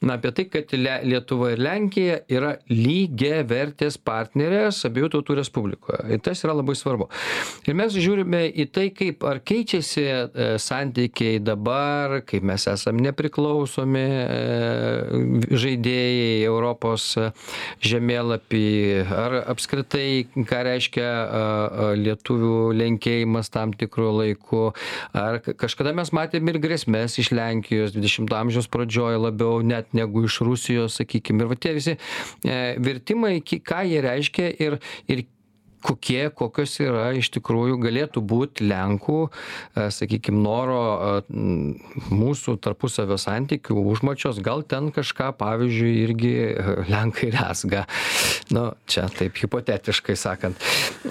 [0.00, 6.08] na, apie tai, kad Lietuva ir Lenkija yra lygiai vertės partnerės abiejų tautų respublikoje.
[6.16, 7.08] Ir tas yra labai svarbu.
[7.68, 14.02] Ir mes žiūrime į tai, kaip ar keičiasi e, santykiai dabar, kaip mes esame nepriklausomi
[14.02, 17.30] e, žaidėjai Europos e,
[17.86, 18.66] žemėlapį,
[19.14, 21.08] ar apskritai, ką reiškia
[22.00, 24.62] lietuvių lenkėjimas tam tikrų laikų,
[25.16, 30.40] ar kažkada mes matėme ir grėsmės iš Lenkijos 20 amžiaus pradžioje labiau net negu iš
[30.46, 31.44] Rusijos, sakykime.
[31.44, 31.96] Ir va tie visi
[32.44, 34.80] vertimai, ką jie reiškia ir,
[35.10, 35.24] ir
[35.82, 41.74] kokie kokios yra iš tikrųjų galėtų būt lenkų e, sakykim noro m,
[42.12, 44.40] mūsų tarpusavio santykių užmačios.
[44.44, 47.86] Gal ten kažką pavyzdžiui irgi e, lenkai rezga.
[48.54, 50.60] Nu čia taip hipotetiškai sakant.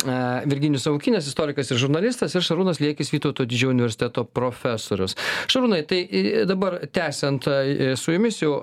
[0.04, 5.18] E, virginijus savukynas istorikas ir žurnalistas ir šarūnas liekis vytauto didžiojo universiteto profesorius.
[5.52, 8.56] Šarūnai tai e, dabar tęsiant e, su jumis jau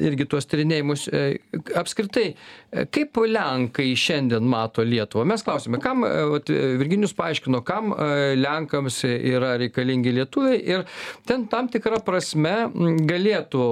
[0.00, 1.22] irgi tuos tyrinėjimus e,
[1.78, 7.60] apskritai e, kaip lenkai šiandien mato lietuvą mes klausėme kam e, vat e, virginijus paaiškino
[7.66, 10.84] kam e, lenkams yra reikalingi lietuviai ir
[11.28, 12.70] ten tam tikra prasme
[13.08, 13.64] galėtų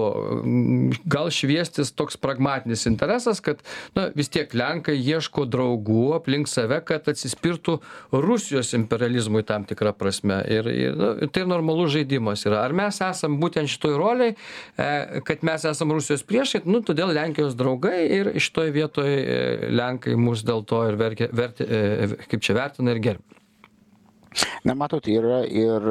[1.11, 3.63] gal šviestis toks pragmatinis interesas kad
[3.97, 7.79] na vis tiek lenkai ieško draugų aplink save kad atsispirtų
[8.13, 10.41] rusijos imperializmui tam tikra prasme.
[10.49, 12.63] Ir ir nu tai normalus žaidimas yra.
[12.67, 14.35] Ar mes esam būtent šitoj rolėj
[15.29, 16.65] kad mes esam rusijos priešai?
[16.69, 19.15] Nu todėl lenkijos draugai ir šitoj vietoj
[19.75, 23.39] lenkai mus dėl to ir verkia verti e, kaip čia vertina ir gerbia.
[24.67, 25.85] Na matot yra ir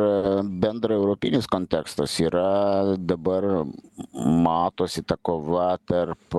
[0.61, 2.13] bendraeuropinis kontekstas.
[2.21, 3.65] Yra dabar
[4.13, 6.37] matosi ta kova tarp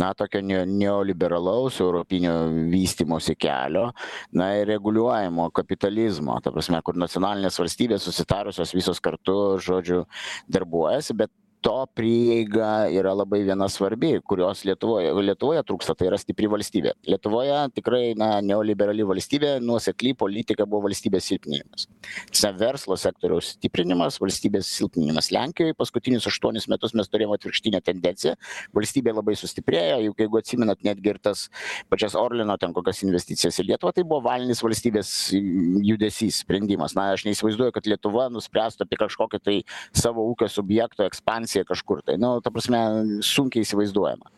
[0.00, 2.32] na tokio neo neoliberalaus europinio
[2.72, 3.90] vystymosi kelio
[4.32, 6.38] na ir reguliuojamo kapitalizmo.
[6.40, 10.06] Ta prasme kur nacionalinės valstybės susitarusios visos kartu žodžiu
[10.48, 16.48] darbuojasi bet to prieiga yra labai viena svarbi kurios lietuvoje lietuvoje trūksta tai yra stipri
[16.50, 16.94] valstybė.
[17.08, 21.86] Lietuvoje tikrai na neoliberali valstybė nuosekli politika buvo valstybės silpninimas.
[22.32, 28.36] Sa verslo sektoriaus stiprinimas valstybės silpninimas lenkijoj paskutinius aštuonis metus mes turėjom atvirkštinę tendenciją.
[28.76, 31.48] Valstybė labai sustiprėjo juk jeigu atsimenat netgi ir tas
[31.92, 35.12] pačias orlino ten kokias investicijas į lietuvą tai buvo valinis valstybės
[35.84, 36.96] judesys sprendimas.
[36.96, 39.56] Na aš neįsivaizduoju kad lietuva nuspręstų apie kažkokį tai
[39.96, 42.16] savo ūkio subjekto ekspansiją tendencija kažkur tai.
[42.18, 44.30] Nu ta prasme sunkiai įsivaizduojama.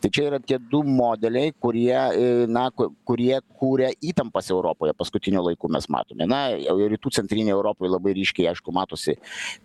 [0.00, 2.70] Tai čia yra tie du modeliai kurie na
[3.04, 6.26] kurie kuria įtampas europoje paskutiniu laiku mes matome.
[6.26, 9.16] Na rytų centrinėj europoj labai ryškiai aišku matosi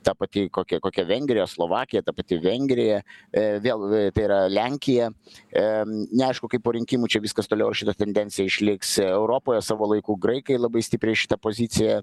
[0.04, 3.02] ta pati kokia kokia vengrija slovakija ta pati vengrija
[3.34, 5.12] vėl tai yra lenkija.
[5.52, 8.98] Neaišku kaip po rinkimų čia viskas toliau ar šita tendencija išliks.
[9.04, 12.02] Europoje savo laiku graikai labai stipriai šitą poziciją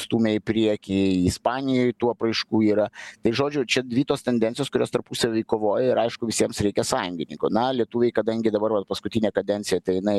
[0.00, 1.00] stūmė į priekį
[1.30, 2.88] ispanijoj tų apraiškų yra.
[3.22, 7.50] Tai žodžiu čia dvi tos tendencijos kurios tarpusavy kovoja ir aišku visiems reikia sąjungininkų.
[7.54, 10.18] Na lietuviai kadangi dabar vat paskutinė kadencija tai jinai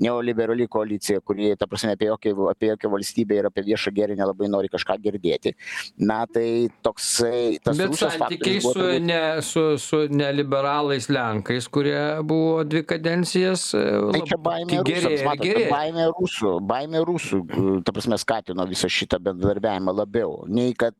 [0.00, 4.50] neoliberali koalicija kuri ta prasme apie jokią apie jokią valstybę ir apie viešą gėrį nelabai
[4.52, 5.54] nori kažką girdėti.
[5.98, 12.84] Na tai toksai tas bet santykiai su ne su su neliberalais lenkais kurie buvo dvi
[12.88, 17.42] kadencijas tai čia baimė rusams matot baimė rusų baimė rusų
[17.84, 20.44] ta prasme skatino visą šitą bendradarbiavimą labiau.
[20.48, 20.96] Nei kad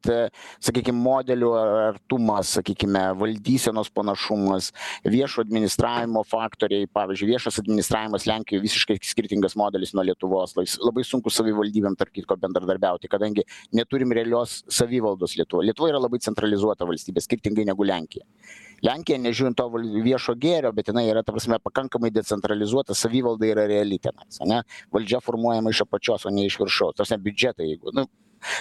[0.64, 4.70] sakykim modelių artumas sakykime valdysenos panašumas
[5.04, 10.54] viešo administravimo faktoriai pavyzdžiui viešas administravimas lenkijoj visiškai skirtingas modelis nuo lietuvos.
[10.82, 16.88] Labai sunku savivaldybėm tarp kitko bendradarbiauti kadangi neturim realios savivaldos lietuvoj lietuva yra labai centralizuota
[16.88, 18.24] valstybė skirtingai negu lenkija.
[18.86, 19.66] Lenkija nežiūrint to
[20.04, 24.62] viešo gėrio bet jinai yra ta prasme pakankamai decentralizuota savivalda yra reali tenais ane?
[24.94, 26.94] Valdžia formuojama iš apačios o ne iš viršaus.
[26.94, 28.06] Ta prasme biudžetai jeigu nu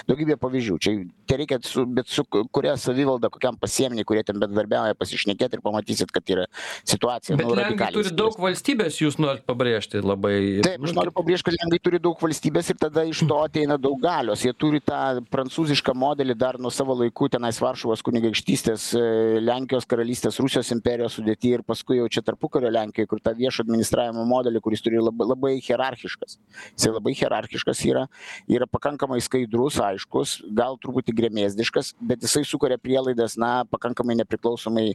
[0.08, 0.78] daugybė pavyzdžių.
[0.82, 0.94] Čia
[1.28, 6.32] tereikia su bet su kuria savivalda kokiam pasieny kurie ten bendradarbiauja pasišnekėt ir pamatysit kad
[6.32, 6.46] yra
[6.88, 11.56] situacija bet lenkai turi daug valstybės jūs norit pabrėžti labai taip aš noriu pabrėžt kad
[11.58, 14.44] lenkai turi daug valstybės ir tada iš to ateina daug galios.
[14.46, 18.88] Jie turi tą prancūzišką modelį dar nuo savo laikų tenais varšuvos kunigaikštystės
[19.44, 24.24] lenkijos karalystės rusijos imperijos sudėty ir paskui jau čia tarpukario lenkijoj kur tą viešo administravimo
[24.28, 26.38] modelį kuris turi labai labai hierarchiškas.
[26.76, 28.06] Jisai labai hierarchiškas yra
[28.48, 34.86] yra pakankamai skaidrus aiškus gal truputį gremėzdiškas bet jisai sukuria prielaidas na pakankamai nepriklausomai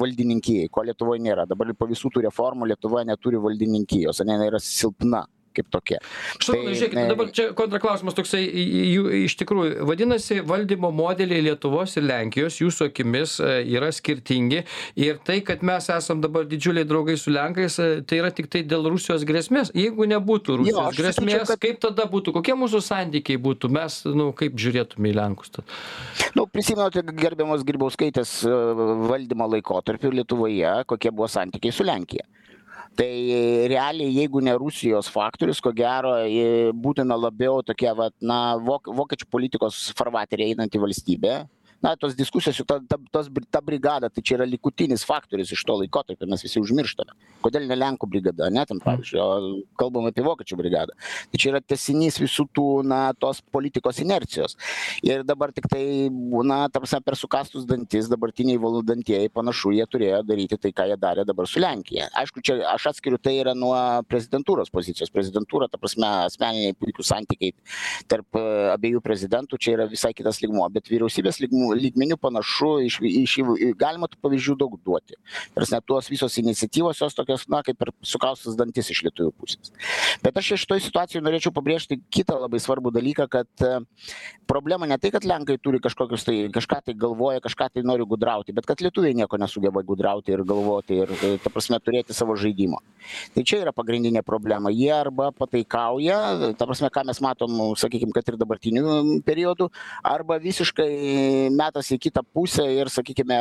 [0.00, 1.44] valdininkijai ko lietuvoj nėra.
[1.50, 5.26] Dabar po visų tų reformų lietuva neturi valdininkijos ane jinai yra silpna
[5.60, 6.00] kaip tokia.
[6.40, 12.60] Šarūnai, žiūrėkit, dabar čia kontraklausimas toksai, jų iš tikrųjų, vadinasi, valdymo modeliai Lietuvos ir Lenkijos
[12.62, 14.64] jūsų akimis yra skirtingi
[15.00, 18.88] ir tai, kad mes esam dabar didžiuliai draugai su Lenkais, tai yra tik tai dėl
[18.90, 19.72] Rusijos grėsmės.
[19.76, 21.62] Jeigu nebūtų Rusijos jo, grėsmės, sakyčiau, kad...
[21.66, 25.54] kaip tada būtų, kokie mūsų santykiai būtų, mes, na, nu, kaip žiūrėtume į Lenkus?
[25.54, 25.78] Tad?
[26.38, 28.40] Nu, prisimenate gerbiamos Grybauskaitės
[29.10, 32.26] valdymo laikotarpį Lietuvoje, kokie buvo santykiai su Lenkija
[32.96, 36.12] tai realiai jeigu ne rusijos faktorius ko gero
[36.84, 41.36] būtume labiau tokie vat na vok vokiečių politikos farvatery einanti valstybė
[41.82, 45.64] na tos diskusijos juk ta ta tos ta brigada tai čia yra likutinis faktorius iš
[45.64, 47.14] to laikotarpio mes visi užmirštame.
[47.40, 49.28] Kodėl ne lenkų brigada ane ten pavyzdžiui o
[49.80, 50.96] kalbam apie vokiečių brigadą.
[51.32, 54.56] Tai čia yra tęsinys visų tų na tos politikos inercijos.
[55.06, 60.60] Ir dabar tiktai na ta prasme per sukąstus dantis dabartiniai valdantieji panašu jie turėjo daryti
[60.60, 62.10] tai ką jie darė dabar su lenkija.
[62.20, 63.74] Aišku čia aš atskiriu tai yra nuo
[64.10, 65.12] prezidentūros pozicijos.
[65.14, 67.56] Prezidentūra ta prasme asmeniniai puikūs santykiai
[68.10, 68.36] tarp
[68.76, 73.36] abiejų prezidentų čia yra visai kitas lygmuo bet vyriausybės lygmuo lygmeniu panašu iš iš
[73.78, 75.16] galima tų pavyzdžių daug duoti.
[75.50, 79.72] Ta prasme tos visos iniciatyvos jos tokios na kaip ir sukaustas dantis iš lietuvių pusės.
[80.24, 83.66] Bet aš čia šitoj situacijoj norėčiau pabrėžti kitą labai svarbų dalyką kad
[84.50, 88.54] problema ne tai kad lenkai turi kažkokius tai kažką tai galvoja kažką tai nori gudrauti
[88.56, 92.80] bet kad lietuviai nieko nesugeba gudrauti ir galvoti ir ta prasme turėti savo žaidimo.
[93.34, 94.72] Tai čia yra pagrindinė problema.
[94.74, 99.70] Jie arba pataikauja ta prasme ką mes matom sakykim kad ir dabartiniu periodu
[100.04, 103.38] arba visiškai metasi į kitą pusę ir sakykime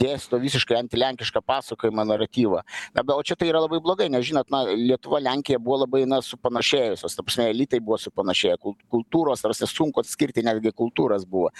[0.00, 2.62] dėsto visiškai antilenkišką pasakojimą naratyvą.
[2.96, 6.04] Na bet o čia tai yra labai blogai nes žinot na lietuva lenkija buvo labai
[6.08, 7.16] na supanašėjusios.
[7.16, 11.50] Ta prasme elitai buvo supanašėję kul kultūros ta prasme sunku atskirti netgi kultūras buvo.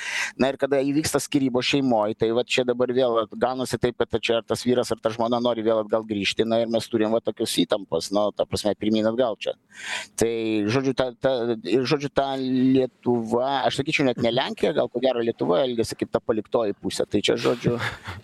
[0.40, 4.40] Na ir kada įvyksta skyrybos šeimoj tai vat čia dabar vėl gaunasi taip kad čia
[4.40, 7.22] ar tas vyras ar ta žmona nori vėl atgal grįžti na ir mes turim va
[7.24, 9.56] tokius įtampos nu ta prasme pirmyn atgal čia.
[10.18, 10.32] Tai
[10.72, 11.34] žodžiu ta ta
[11.64, 16.20] žodžiu ta lietuva aš sakyčiau net ne lenkija gal ko gero lietuva elgiasi kaip ta
[16.20, 17.07] paliktoji pusė.
[17.09, 17.78] Tai čia žodžiu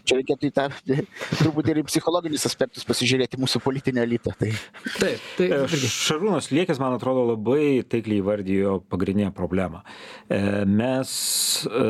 [0.08, 0.66] čia reikėtų į tą
[1.40, 4.52] truputį ir į psichologinius aspektus pasižiūrėti mūsų politinio elito tai
[4.98, 9.82] taip tai šarūnas liekis man atrodo labai taikliai įvardijo pagrindinę problemą.
[10.28, 11.10] E, mes
[11.66, 11.86] e,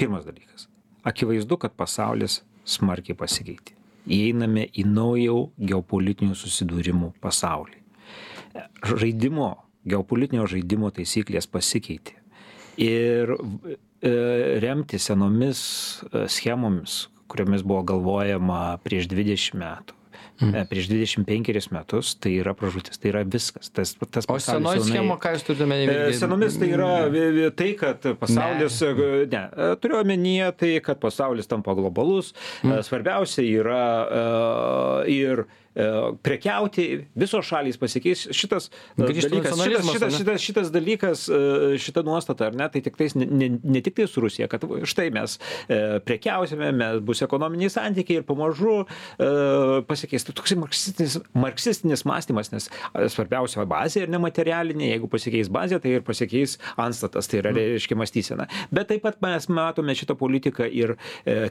[0.00, 0.68] pirmas dalykas.
[1.06, 3.74] Akivaizdu kad pasaulis smarkiai pasikeitė.
[4.10, 7.76] Įeiname į naują geopolitinių susidūrimų pasaulį.
[8.84, 9.50] Žaidimo
[9.88, 12.19] geopolitinio žaidimo taisyklės pasikeitė
[12.80, 14.10] ir e,
[14.62, 15.62] remtis senomis
[16.10, 19.96] e, schemomis, kuriomis buvo galvojama prieš 20 metų,
[20.40, 20.56] mm.
[20.70, 23.70] prieš 25 metus, tai yra pražūtis, tai yra viskas.
[23.74, 26.10] Tas, tas o senoji schema, ką jūs turite omenyje?
[26.18, 26.90] Senomis tai yra
[27.56, 32.80] tai, kad pasaulis, ne, ne turiu omenyje tai, kad pasaulis tampa globalus, mm.
[32.88, 33.84] svarbiausia yra
[35.10, 35.46] ir
[36.22, 38.24] prekiauti, visos šalys pasikeis.
[38.34, 42.98] Šitas e, dalykas, šitas, šitas, šitas, šitas dalykas, e, šita nuostata, ar ne, tai tik
[42.98, 45.36] tais, ne, ne, tik tai su Rusija, kad štai mes
[46.06, 48.80] prekiausime, mes bus ekonominiai santykiai ir pamažu
[49.86, 50.26] pasikeis.
[50.26, 52.66] Tai toks marksistinis, marksistinis mąstymas, nes
[53.14, 57.76] svarbiausia bazė ir nematerialinė, jeigu pasikeis bazė, tai ir pasikeis anstatas, tai yra mhm.
[57.76, 58.48] reiškia mąstysena.
[58.74, 60.96] Bet taip pat mes matome šitą politiką ir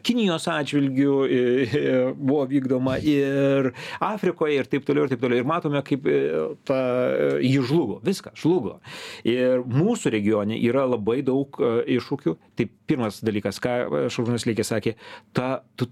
[0.04, 1.16] Kinijos atžvilgių
[2.20, 3.72] buvo vykdoma ir
[4.14, 5.42] Afrikoje ir taip toliau ir taip toliau.
[5.42, 6.20] Ir matome, kaip e,
[6.68, 8.78] ta, e, jį žlugo, viskas žlugo.
[9.28, 12.36] Ir mūsų regione yra labai daug e, iššūkių.
[12.60, 13.76] Tai pirmas dalykas, ką
[14.12, 14.96] Šarūnas Lėkė sakė,
[15.36, 15.90] ta, tu,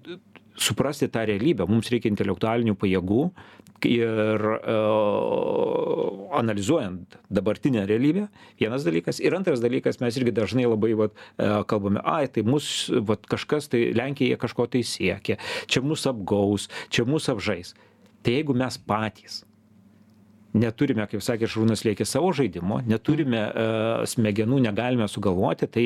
[0.57, 1.67] suprasti tą realybę.
[1.69, 3.21] Mums reikia intelektualinių pajėgų
[3.85, 8.27] ir uh, analizuojant dabartinę realybę,
[8.59, 9.19] vienas dalykas.
[9.21, 13.69] Ir antras dalykas, mes irgi dažnai labai vat, uh, kalbame, ai, tai mus vat, kažkas,
[13.69, 15.37] tai Lenkija kažko tai siekia,
[15.69, 17.75] čia mus apgaus, čia mus apžais.
[18.27, 19.45] Tai jeigu mes patys
[20.57, 25.85] neturime, kaip sakė Šarūnas Lėkis, savo žaidimo, neturime uh, smegenų, negalime sugalvoti, tai,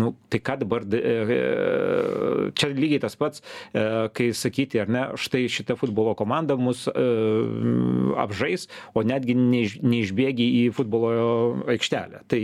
[0.00, 5.44] nu, tai ką dabar, uh, čia lygiai tas pats, uh, kai sakyti, ar ne, štai
[5.52, 12.24] šita futbolo komanda mus uh, apžais, o netgi neiš, neišbėgi į futbolo aikštelę.
[12.30, 12.42] Tai,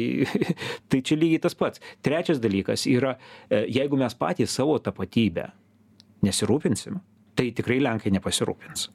[0.93, 1.83] tai čia lygiai tas pats.
[2.05, 5.51] Trečias dalykas yra, uh, jeigu mes patys savo tapatybę
[6.23, 7.01] nesirūpinsim,
[7.39, 8.91] tai tikrai Lenkai nepasirūpins.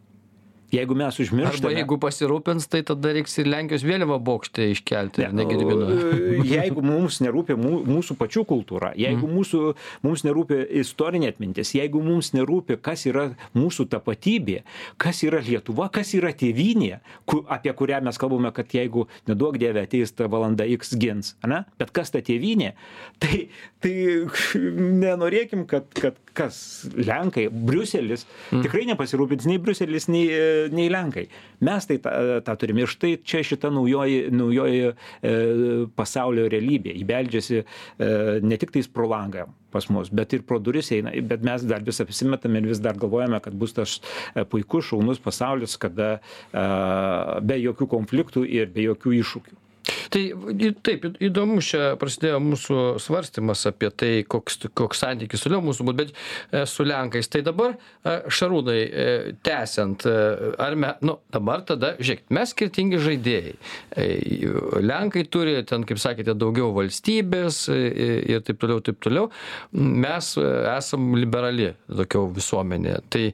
[0.71, 1.56] Jeigu mes užmirštame.
[1.56, 5.88] Arba jeigu pasirūpins, tai tada reiks ir Lenkijos vėliavą bokštę iškelti, ne, negedimino.
[5.88, 9.38] E, jeigu mums nerūpi mūsų pačių kultūra, jeigu mm.
[9.38, 9.62] mūsų,
[10.03, 14.60] mums nerūpi istorinė atmintis, jeigu mums nerūpi, kas yra mūsų tapatybė,
[14.99, 16.99] kas yra Lietuva, kas yra tėvynė,
[17.47, 21.63] apie kurią mes kalbame, kad jeigu neduok Dieve ateis ta valanda X gins, ne?
[21.80, 22.73] bet kas ta tėvynė,
[23.23, 23.45] tai,
[23.80, 23.95] tai
[25.06, 26.60] nenorėkim, kad, kad kas
[26.93, 28.63] Lenkai, Briuselis mm.
[28.65, 30.26] tikrai nepasirūpins nei Briuselis, nei
[30.73, 31.28] nei Lenkai.
[31.65, 32.13] Mes tai tą,
[32.45, 32.86] tą turime.
[32.86, 35.36] Ir štai čia šita naujoji, naujoji e,
[35.97, 36.93] pasaulio realybė.
[37.04, 37.65] Įbeldžiasi e,
[38.45, 41.12] ne tik tais pro langą pas mus, bet ir pro duris eina.
[41.28, 45.21] Bet mes dar vis apsimetame ir vis dar galvojame, kad bus tas e, puikus, šaunus
[45.23, 46.67] pasaulis, kada e,
[47.45, 49.63] be jokių konfliktų ir be jokių iššūkių.
[50.13, 50.21] Tai
[50.85, 56.63] taip, įdomu čia prasidėjo mūsų svarstymas apie tai, koks, koks santykis toliau mūsų bet e,
[56.69, 57.29] su Lenkais.
[57.31, 60.07] Tai dabar, e, Šarūnai, e, tęsiant,
[60.63, 63.53] ar mes, nu, dabar tada, žiūrėk, mes skirtingi žaidėjai.
[64.83, 69.31] Lenkai turi, ten, kaip sakėte, daugiau valstybės ir taip toliau, taip toliau.
[69.73, 72.99] Mes esam liberali tokia visuomenė.
[73.13, 73.25] Tai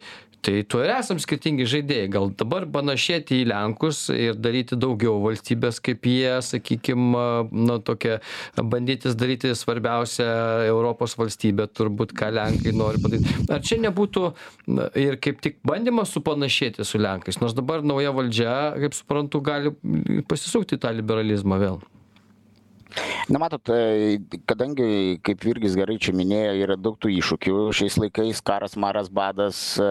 [0.43, 2.09] tai tuo ir esam skirtingi žaidėjai.
[2.11, 8.19] Gal dabar panašėti į lenkus ir daryti daugiau valstybės kaip jie sakykim na tokia
[8.57, 10.27] bandytis daryti svarbiausią
[10.67, 13.47] europos valstybę turbūt ką lenkai nori padaryt.
[13.53, 14.25] Ar čia nebūtų
[14.75, 17.39] na ir kaip tik bandymas supanašėti su lenkais?
[17.43, 19.73] Nors dabar nauja valdžia kaip suprantu gali
[20.27, 21.81] pasisukti į tą liberalizmą vėl
[23.29, 27.55] na matot e, kadangi kaip virgis gerai čia minėjo yra daug tų iššūkių.
[27.75, 29.89] Šiais laikais karas maras badas e,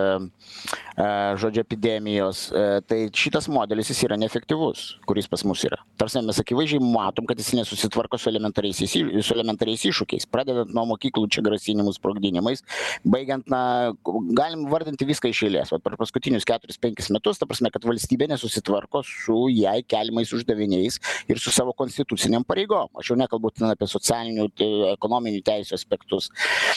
[0.97, 1.07] e,
[1.43, 2.45] žodžiu epidemijos
[2.89, 5.81] tai šitas modelis jis yra neefektyvus kuris pas mus yra.
[5.97, 8.95] Ta prasme mes akivaizdžiai matom kad jis nesusitvarko su elementariaisiais
[9.27, 10.29] su elementariais iššūkiais.
[10.33, 12.65] Pradedant nuo mokyklų čia grasinimų sprogdinimais
[13.05, 13.93] baigiant na
[14.37, 15.73] galim vardinti viską iš eilės.
[15.75, 21.01] Vat per paskutinius keturis penkis metus ta prasme kad valstybė nesusitvarko su jai keliamais uždaviniais
[21.31, 24.49] ir su savo konstitucinėm pareigom aš jau nekalbu apie socialinių
[24.95, 26.31] ekonominių teisių aspektus.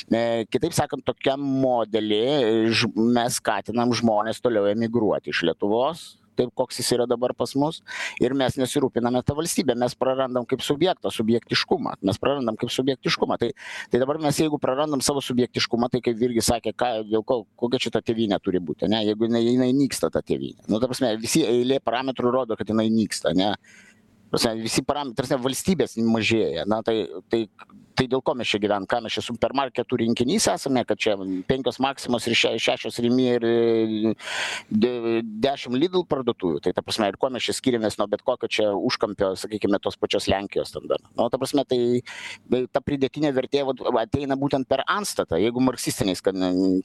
[0.09, 2.21] E, kitaip sakant tokiam modely
[2.95, 7.81] mes skatinam žmones toliau emigruoti iš lietuvos taip koks jis yra dabar pas mus
[8.23, 13.39] ir mes nesirūpiname ta valstybe mes prarandam kaip subjektą subjektiškumą mes prarandam kaip subjektiškumą.
[13.41, 13.51] Tai
[13.91, 17.85] tai dabar mes jeigu prarandam savo subjektiškumą tai kaip virgis sakė ką dėl ko kokia
[17.87, 20.67] čia ta tėvynė turi būti ane jeigu jinai jinai nyksta ta tėvynė.
[20.71, 23.53] Nu ta prasme visi eilė parametrų rodo kad jinai nyksta ane
[24.35, 26.97] prasme visi parametrai ta prasme valstybės mažėja na tai
[27.31, 27.45] tai
[27.97, 28.87] tai dėl ko mes čia gyvenam?
[28.89, 31.15] Ką mes čia supermarketų rinkinys esame kad čia
[31.49, 33.45] penkios maksimos ir še šešios rimi ir
[34.69, 36.61] de dešim lidl parduotuvių.
[36.65, 39.97] Tai ta prasme ir kuo mes čia skiriamės nuo bet kokio čia užkampio sakykime tos
[39.99, 41.03] pačios lenkijos ten dar.
[41.17, 41.79] Nu ta prasme tai
[42.73, 46.37] ta pridėtinė vertė vat ateina būtent per antstatą jeigu marksistiniais kad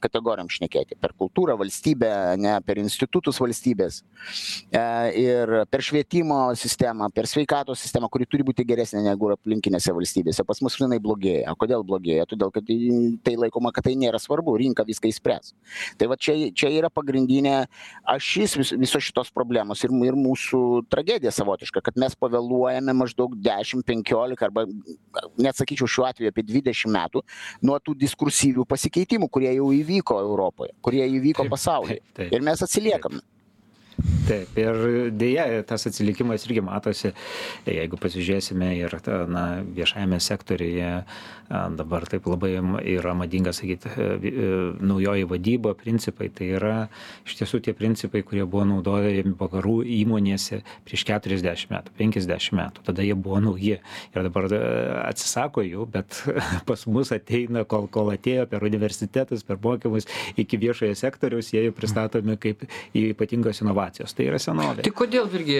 [0.03, 0.97] kategorijom šnekėti.
[1.01, 4.01] Per kultūrą valstybę ane per institutus valstybės.
[4.71, 4.85] E
[5.21, 10.45] ir per švietimo sistemą per sveikatos sistemą kuri turi būti geresnė negu aplinkinėse valstybėse.
[10.47, 11.55] Pas mus jinai blogėja.
[11.59, 12.27] Kodėl blogėja?
[12.29, 12.69] Todėl kad
[13.25, 15.53] tai laikoma kad tai nėra svarbu rinka viską išspręs.
[15.99, 17.65] Tai va čia čia yra pagrindinė
[18.15, 20.61] ašis vis visos šitos problemos ir ir mūsų
[20.91, 24.65] tragedija savotiška kad mes pavėluojame maždaug dešim penkiolika arba
[25.37, 27.23] net sakyčiau šiuo atveju apie dvidešim metų
[27.65, 33.23] nuo tų diskursyvių pasikeitimų kurie jau įvyko europoje kurie įvyko pasauly ir mes atsiliekame
[34.31, 37.13] taip ir deja tas atsilikimas irgi matosi.
[37.67, 38.97] Jeigu pasižiūrėsime ir
[39.31, 40.91] na viešajame sektoriuje
[41.51, 42.53] dabar taip labai
[42.95, 46.75] yra madinga sakyt e, e, naujoji vadyba principai tai yra
[47.25, 52.85] iš tiesų tie principai kurie buvo naudojami vakarų įmonėse prieš keturiasdešim metų penkiasdešim metų.
[52.87, 53.79] Tada jie buvo nauji.
[54.13, 54.61] Ir dabar e,
[55.09, 56.21] atsisako jų bet
[56.69, 60.07] pas mus ateina kol kol atėjo per universitetus per mokymus
[60.39, 62.63] iki viešojo sektoriaus jie jau pristatomi kaip
[62.95, 64.85] ypatingos inovacijos tai yra senovė.
[64.85, 65.57] Tai kodėl virgi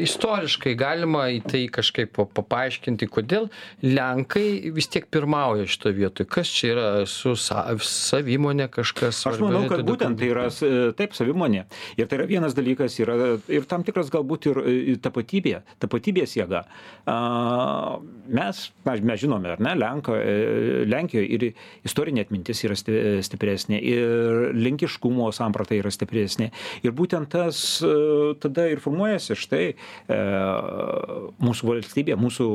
[0.00, 3.48] istoriškai galima į tai kažkaip pa paaiškinti kodėl
[3.84, 6.28] lenkai vis tiek pirmauja šitoj vietoj?
[6.32, 6.86] Kas čia yra?
[7.10, 10.48] Su sa savimonė kažkas aš manau kad būtent tai yra
[10.96, 11.66] taip savimonė.
[12.00, 14.62] Ir tai yra vienas dalykas yra ir tam tikras galbūt ir
[15.04, 16.64] tapatybė tapatybės jėga.
[18.30, 20.34] Mes mes žinome ar ne lenką e,
[20.88, 21.46] lenkijoj ir
[21.86, 26.50] istorinė atmintis yra stipresnė ir lenkiškumo samprata yra stipresnė.
[26.86, 27.89] Ir būtent tas e,
[28.42, 30.20] tada ir formuojasi štai e,
[31.42, 32.48] mūsų valstybė mūsų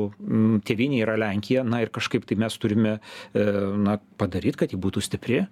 [0.66, 3.46] tėvynė yra lenkija na ir kažkaip tai mes turime e,
[3.86, 5.44] na padaryt kad ji būtų stipri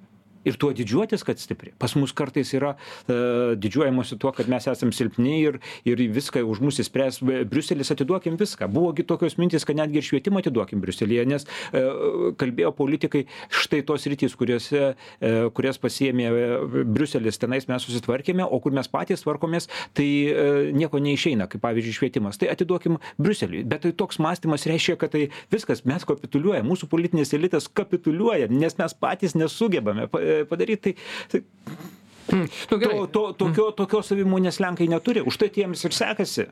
[0.45, 1.73] ir tuo didžiuotis kad stipri.
[1.79, 6.61] Pas mus kartais yra e, didžiuojamasi tuo kad mes esam silpni ir ir viską už
[6.65, 7.21] mus išspręs
[7.51, 8.69] briuselis atiduokim viską.
[8.73, 11.85] Buvo gi tokios mintys kad netgi ir švietimą atiduokim briuselyje nes e,
[12.41, 16.31] kalbėjo politikai štai tos sritys kuriose e, kurias pasiėmė
[16.85, 17.41] briuselis.
[17.41, 20.07] Tenais mes susitvarkėme o kur mes patys tvarkomės tai
[20.75, 22.39] nieko neišeina kaip pavyzdžiui švietimas.
[22.41, 23.65] Tai atiduokim briuseliui.
[23.69, 26.67] Bet tai toks mąstymas reiškia kad tai viskas mes kapituliuojam.
[26.69, 30.07] Mūsų politinis elitas kapituliuoja nes mes patys nesugebame
[30.51, 30.97] padaryt tai
[31.33, 31.45] tai
[32.33, 32.49] Mm.
[32.71, 32.97] Nu, gerai.
[32.97, 36.47] to, to, tokio, tokios savimonės Lenkai neturi, už tai jiems ir sekasi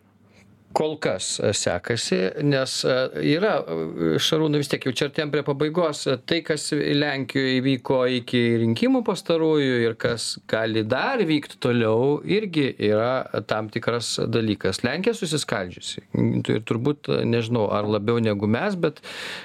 [0.73, 2.97] kol kas e, sekasi nes e,
[3.35, 8.43] yra e, šarūnai vis tiek jau čia artėjam prie pabaigos tai kas lenkijoj įvyko iki
[8.63, 14.83] rinkimų pastarųjų ir kas gali dar vykt toliau irgi yra tam tikras dalykas.
[14.87, 16.05] Lenkija susiskaldžiusi.
[16.53, 19.03] Ir turbūt nežinau ar labiau negu mes bet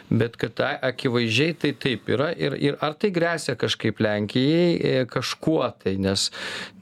[0.10, 2.32] bet kad akivaizdžiai tai taip yra.
[2.34, 6.30] Ir ir ar tai gresia kažkaip lenkijai kažkuo tai nes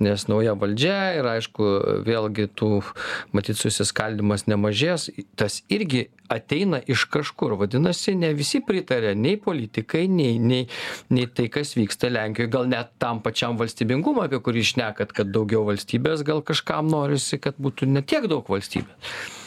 [0.03, 1.71] nes nauja valdžia ir aišku
[2.05, 2.71] vėlgi tų
[3.35, 7.55] matyt susiskaldymas atlygimas nemažės tas irgi ateina iš kažkur.
[7.59, 10.67] Vadinasi ne visi pritaria nei politikai nei nei
[11.09, 15.65] nei tai kas vyksta lenkijoj gal net tam pačiam valstybingumui apie kurį šnekat kad daugiau
[15.65, 19.44] valstybės gal kažkam norisi kad būtų ne tiek daug valstybės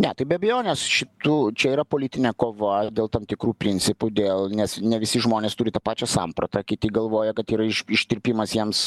[0.00, 4.78] ne tai be abejonės šitų čia yra politinė kova dėl tam tikrų principų dėl nes
[4.80, 6.62] ne visi žmonės turi tą pačią sampratą.
[6.66, 8.84] Kiti galvoja kad yra iš ištirpimas jiems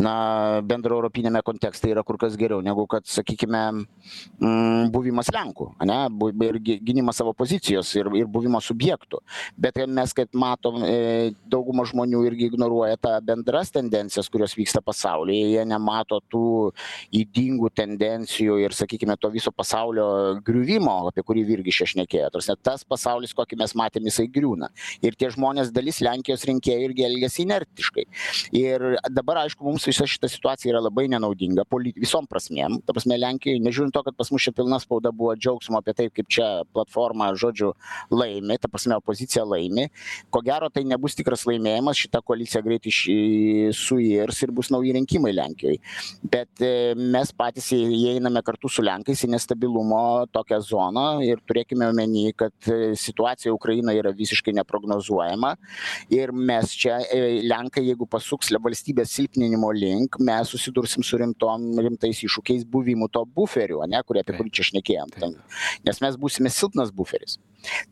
[0.00, 6.30] na bendraeuropiniame kontekste yra kur kas geriau negu kad sakykime mm, buvimas lenku ane bu
[6.46, 9.20] ir gi gynimas savo pozicijos ir ir buvimas subjektu
[9.56, 15.50] bet mes kaip matom e, dauguma žmonių irgi ignoruoja tą bendras tendencijas kurios vyksta pasaulyje.
[15.54, 16.44] Jie nemato tų
[17.16, 20.06] ydingų tendencijų ir sakykime to viso pasaulio
[20.46, 22.30] griuvimo apie kurį virgis čia šnekėjo.
[22.30, 24.70] Ta prasme tas pasaulis kokį mes matėm jisai griūna.
[25.06, 28.06] Ir tie žmonės dalis lenkijos rinkėjų irgi elgiasi inertiškai.
[28.60, 31.66] Ir dabar aišku mums visa šita situacija yra labai nenaudinga
[31.96, 32.80] visom prasmėm.
[32.86, 36.08] Ta prasme lenkijoj nežiūrint to kad pas mus čia pilna spauda buvo džiaugsmo apie tai
[36.10, 37.72] kaip čia platforma žodžiu
[38.10, 39.88] laimi ta prasme opozicija laimi.
[40.30, 43.02] Ko gero tai nebus tikras laimėjimas šita koalicija greit iš
[43.76, 45.78] suirs ir bus nauji rinkimai lenkijoj.
[46.32, 52.30] Bet e, mes patys įeiname kartu su lenkais į nestabilumo tokią zoną ir turėkime omeny
[52.36, 55.54] kad e, situacija ukrainoj yra visiškai neprognozuojama.
[56.14, 62.24] Ir mes čia e, lenkai jeigu pasuks valstybės silpninimo link mes susidursim su rimtom rimtais
[62.26, 65.16] iššūkiais buvimu to buferiu ane kurį apie kurį čia šnekėjom.
[65.86, 67.38] Nes mes būsime silpnas buferis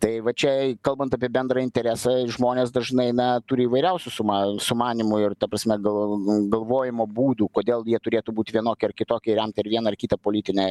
[0.02, 0.50] tai va čia
[0.84, 6.16] kalbant apie bendrą interesą žmonės dažnai na turi įvairiausių suma sumanymų ir ta prasme gal
[6.52, 10.68] galvojimo būdų kodėl jie turėtų būt vienokie ar kitokie remti ar vieną ar kitą politinę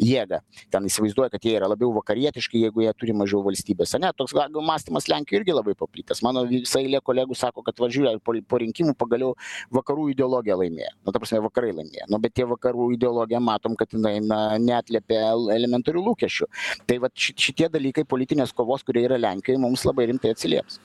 [0.00, 0.40] jėgą.
[0.70, 3.94] Ten įsivaizduoja kad jie yra labiau vakarietiški jeigu jie turi mažiau valstybės.
[3.98, 6.22] Ane toks gal mąstymas lenkijoj irgi labai paplitęs.
[6.26, 9.34] Mano visa eilė kolegų sako kad va žiūrėk po po rinkimų pagaliau
[9.74, 10.92] vakarų ideologija laimėjo.
[11.06, 12.08] Nu ta prasme vakarai laimėjo.
[12.10, 16.48] Nu bet tie vakarų ideologija matom kad jinai na neatliepia elementarių lūkesčių.
[16.88, 20.80] Tai vat ši šitie dalykai politinė politinės kovos kuri yra lenkijoj mums labai rimtai atsilieps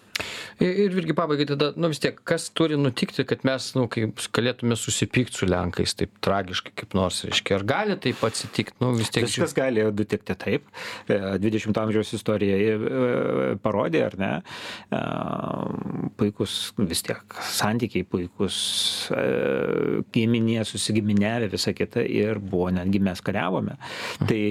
[0.64, 4.76] ir virgi pabaigai tada nu vis tiek kas turi nutikti kad mes nu kaip galėtume
[4.80, 9.26] susipykt su lenkais taip tragiškai kaip nors reiškia ar gali taip atsitikt nu vis tiek
[9.26, 10.70] Viskas gali nutikti taip.
[11.10, 14.32] E, 20 amžiaus istorija e, parodė, ar ne,
[14.94, 15.02] e,
[16.16, 18.58] puikus vis tiek santykiai, puikus
[20.16, 23.76] giminė, susigiminėvė, visa kita ir buvo netgi mes kariavome.
[24.24, 24.44] Tai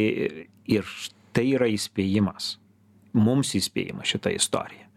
[0.76, 0.92] ir
[1.34, 2.54] tai yra įspėjimas,
[3.14, 4.90] mums įspėjimas šitą istoriją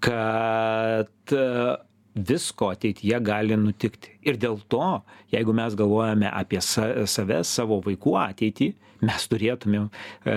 [0.00, 1.32] kad
[2.14, 4.16] visko ateityje gali nutikti.
[4.26, 5.00] Ir dėl to,
[5.32, 8.72] jeigu mes galvojame apie sa save, savo vaikų ateitį,
[9.06, 10.36] mes turėtumėm e,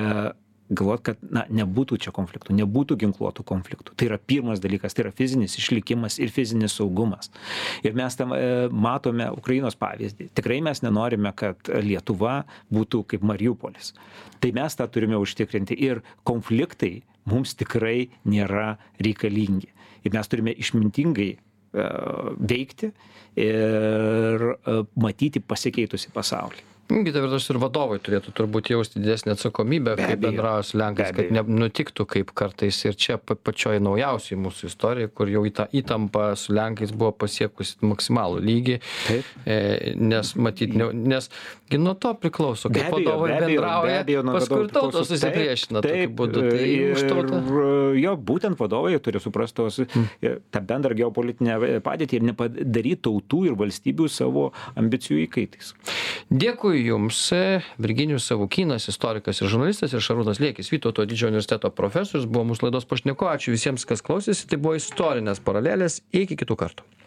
[0.74, 3.96] galvot, kad na, nebūtų čia konfliktų, nebūtų ginkluotų konfliktų.
[3.98, 7.34] Tai yra pirmas dalykas, tai yra fizinis išlikimas ir fizinis saugumas.
[7.84, 10.30] Ir mes tam e, matome Ukrainos pavyzdį.
[10.38, 13.96] Tikrai mes nenorime, kad Lietuva būtų kaip Mariupolis.
[14.44, 17.00] Tai mes tą turime užtikrinti ir konfliktai
[17.30, 19.70] mums tikrai nėra reikalingi.
[20.04, 21.38] Ir mes turime išmintingai e,
[22.52, 22.92] veikti
[23.40, 26.73] ir e, matyti pasikeitusi pasaulį.
[26.94, 30.18] Kita vertus ir vadovai turėtų turbūt jausti didesnį atsakomybę, abejo.
[30.22, 35.32] bendrauja su Lenkais, kad nenutiktų kaip kartais ir čia pa- pačioj naujausiai mūsų istorijoje, kur
[35.32, 38.76] jau į tą įtampą su Lenkais buvo pasiekusi maksimalų lygį,
[39.10, 41.30] e, nes matyt, ne, nes
[41.72, 45.08] gi nuo to priklauso, kaip abejo, vadovai be abejo, be bendrauja, abejo, paskui ir tautos
[45.10, 46.46] susipriešina Taip, tokiu būdu.
[46.54, 47.42] Tai už tautą.
[48.04, 49.82] Jo, būtent vadovai turi suprasti tos,
[50.54, 55.74] tą bendrą geopolitinę padėtį ir nepadaryti tautų ir valstybių savo ambicijų įkaitais.
[56.30, 62.28] Dėkui Jums, e, Virginijus Savukynas, istorikas ir žurnalistas, ir Šarūnas Liekis, Vytauto didžiojo universiteto profesorius,
[62.30, 63.30] buvo mūsų laidos pašneko.
[63.32, 64.50] Ačiū visiems, kas klausėsi.
[64.52, 66.02] Tai buvo istorinės paralelės.
[66.12, 67.03] Iki kitų kartų.